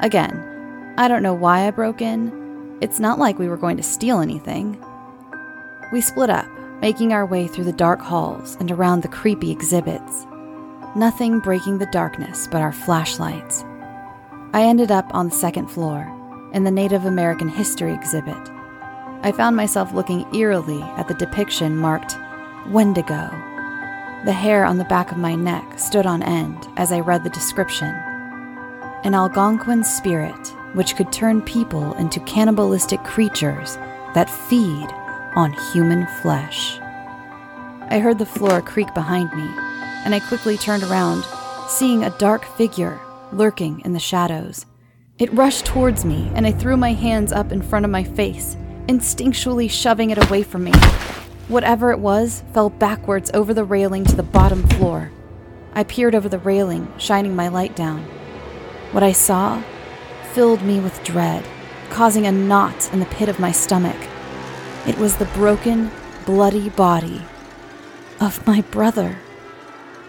[0.02, 2.78] Again, I don't know why I broke in.
[2.82, 4.84] It's not like we were going to steal anything.
[5.94, 6.48] We split up,
[6.82, 10.26] making our way through the dark halls and around the creepy exhibits.
[10.96, 13.64] Nothing breaking the darkness but our flashlights.
[14.52, 16.12] I ended up on the second floor,
[16.54, 18.38] in the Native American History exhibit.
[19.22, 22.18] I found myself looking eerily at the depiction marked
[22.68, 23.30] Wendigo.
[24.24, 27.30] The hair on the back of my neck stood on end as I read the
[27.30, 27.90] description.
[29.04, 33.76] An Algonquin spirit which could turn people into cannibalistic creatures
[34.14, 34.88] that feed
[35.36, 36.80] on human flesh.
[37.90, 39.50] I heard the floor creak behind me,
[40.06, 41.26] and I quickly turned around,
[41.68, 43.00] seeing a dark figure
[43.34, 44.66] lurking in the shadows.
[45.18, 48.56] It rushed towards me, and I threw my hands up in front of my face,
[48.90, 50.74] instinctually shoving it away from me.
[51.48, 55.12] Whatever it was fell backwards over the railing to the bottom floor.
[55.74, 58.02] I peered over the railing, shining my light down.
[58.92, 59.62] What I saw
[60.34, 61.46] filled me with dread,
[61.92, 63.96] causing a knot in the pit of my stomach.
[64.88, 65.92] It was the broken,
[66.26, 67.22] bloody body
[68.20, 69.20] of my brother.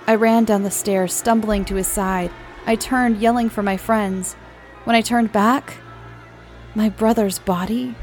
[0.06, 2.30] I ran down the stairs, stumbling to his side.
[2.64, 4.36] I turned, yelling for my friends.
[4.84, 5.74] When I turned back,
[6.74, 7.94] my brother's body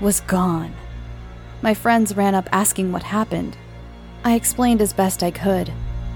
[0.00, 0.74] was gone.
[1.62, 3.56] My friends ran up asking what happened.
[4.24, 5.72] I explained as best I could,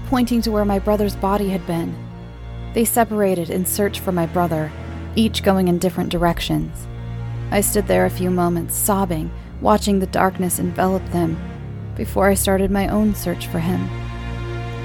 [0.07, 1.95] pointing to where my brother's body had been.
[2.73, 4.71] They separated in search for my brother,
[5.15, 6.87] each going in different directions.
[7.51, 9.31] I stood there a few moments, sobbing,
[9.61, 11.37] watching the darkness envelop them,
[11.95, 13.89] before I started my own search for him.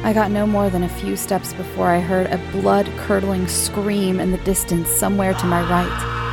[0.05, 4.21] I got no more than a few steps before I heard a blood curdling scream
[4.21, 6.24] in the distance somewhere to my right.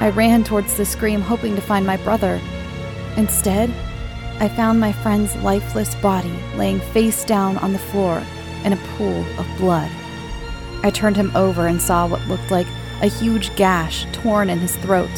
[0.00, 2.40] I ran towards the scream, hoping to find my brother.
[3.16, 3.68] Instead,
[4.38, 8.22] I found my friend's lifeless body laying face down on the floor
[8.64, 9.90] in a pool of blood.
[10.84, 12.68] I turned him over and saw what looked like
[13.02, 15.10] a huge gash torn in his throat.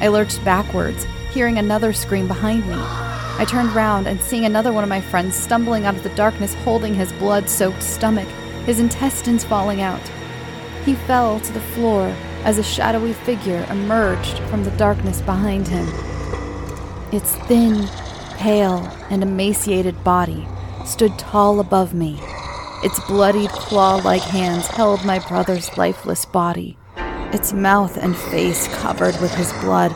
[0.00, 2.76] I lurched backwards, hearing another scream behind me.
[2.78, 6.54] I turned round and seeing another one of my friends stumbling out of the darkness
[6.54, 8.28] holding his blood soaked stomach,
[8.64, 10.00] his intestines falling out.
[10.86, 12.14] He fell to the floor
[12.44, 15.86] as a shadowy figure emerged from the darkness behind him.
[17.12, 17.88] Its thin,
[18.36, 20.46] pale, and emaciated body
[20.84, 22.20] stood tall above me.
[22.82, 26.76] Its bloodied claw like hands held my brother's lifeless body,
[27.32, 29.94] its mouth and face covered with his blood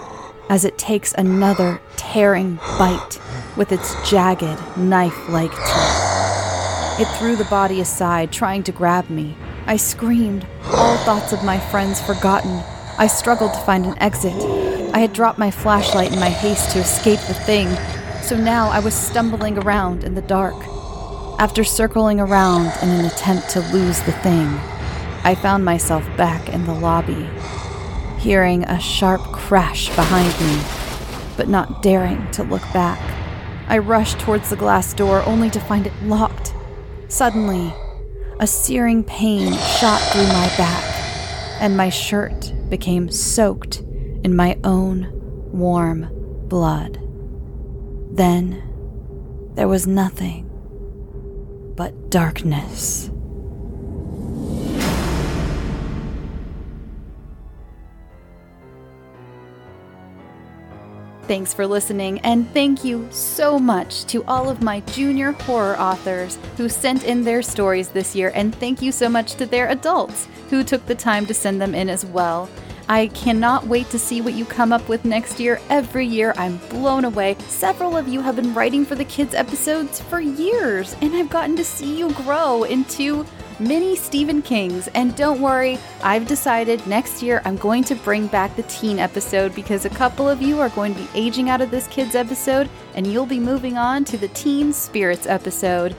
[0.49, 3.20] as it takes another tearing bite
[3.57, 7.01] with its jagged, knife like teeth.
[7.01, 9.37] It threw the body aside, trying to grab me.
[9.69, 12.62] I screamed, all thoughts of my friends forgotten.
[12.97, 14.32] I struggled to find an exit.
[14.95, 17.69] I had dropped my flashlight in my haste to escape the thing,
[18.23, 20.55] so now I was stumbling around in the dark.
[21.39, 24.47] After circling around in an attempt to lose the thing,
[25.23, 27.28] I found myself back in the lobby,
[28.19, 30.62] hearing a sharp crash behind me,
[31.36, 32.99] but not daring to look back.
[33.69, 36.55] I rushed towards the glass door only to find it locked.
[37.09, 37.74] Suddenly,
[38.40, 40.85] a searing pain shot through my back,
[41.60, 43.81] and my shirt became soaked
[44.23, 45.09] in my own
[45.52, 46.09] warm
[46.48, 47.01] blood.
[48.12, 48.62] Then
[49.55, 50.44] there was nothing
[51.77, 53.10] but darkness.
[61.29, 66.39] Thanks for listening, and thank you so much to all of my junior horror authors
[66.57, 70.27] who sent in their stories this year, and thank you so much to their adults
[70.49, 72.49] who took the time to send them in as well.
[72.89, 75.61] I cannot wait to see what you come up with next year.
[75.69, 77.37] Every year, I'm blown away.
[77.41, 81.57] Several of you have been writing for the kids' episodes for years, and I've gotten
[81.57, 83.27] to see you grow into
[83.61, 84.89] mini Stephen Kings.
[84.89, 89.55] And don't worry, I've decided next year I'm going to bring back the teen episode
[89.55, 92.69] because a couple of you are going to be aging out of this kids episode
[92.95, 95.95] and you'll be moving on to the teen spirits episode.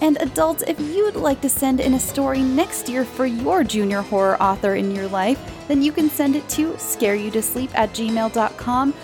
[0.00, 4.02] And adults, if you'd like to send in a story next year for your junior
[4.02, 8.94] horror author in your life, then you can send it to scareyoutosleep at gmail.com.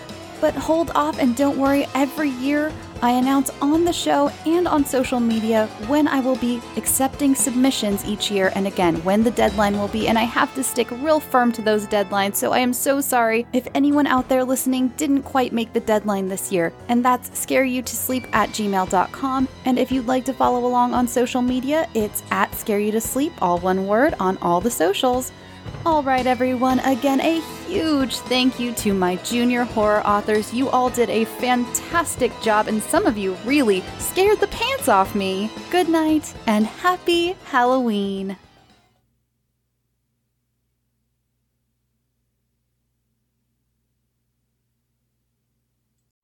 [0.40, 4.84] But hold off and don't worry, every year I announce on the show and on
[4.84, 9.78] social media when I will be accepting submissions each year and again when the deadline
[9.78, 12.36] will be, and I have to stick real firm to those deadlines.
[12.36, 16.28] So I am so sorry if anyone out there listening didn't quite make the deadline
[16.28, 16.74] this year.
[16.88, 19.48] And that's scareyoutosleep at gmail.com.
[19.64, 23.86] And if you'd like to follow along on social media, it's at scareyoutosleep, all one
[23.86, 25.32] word, on all the socials.
[25.86, 30.52] All right, everyone, again, a huge thank you to my junior horror authors.
[30.52, 35.14] You all did a fantastic job, and some of you really scared the pants off
[35.14, 35.50] me.
[35.70, 38.36] Good night and happy Halloween.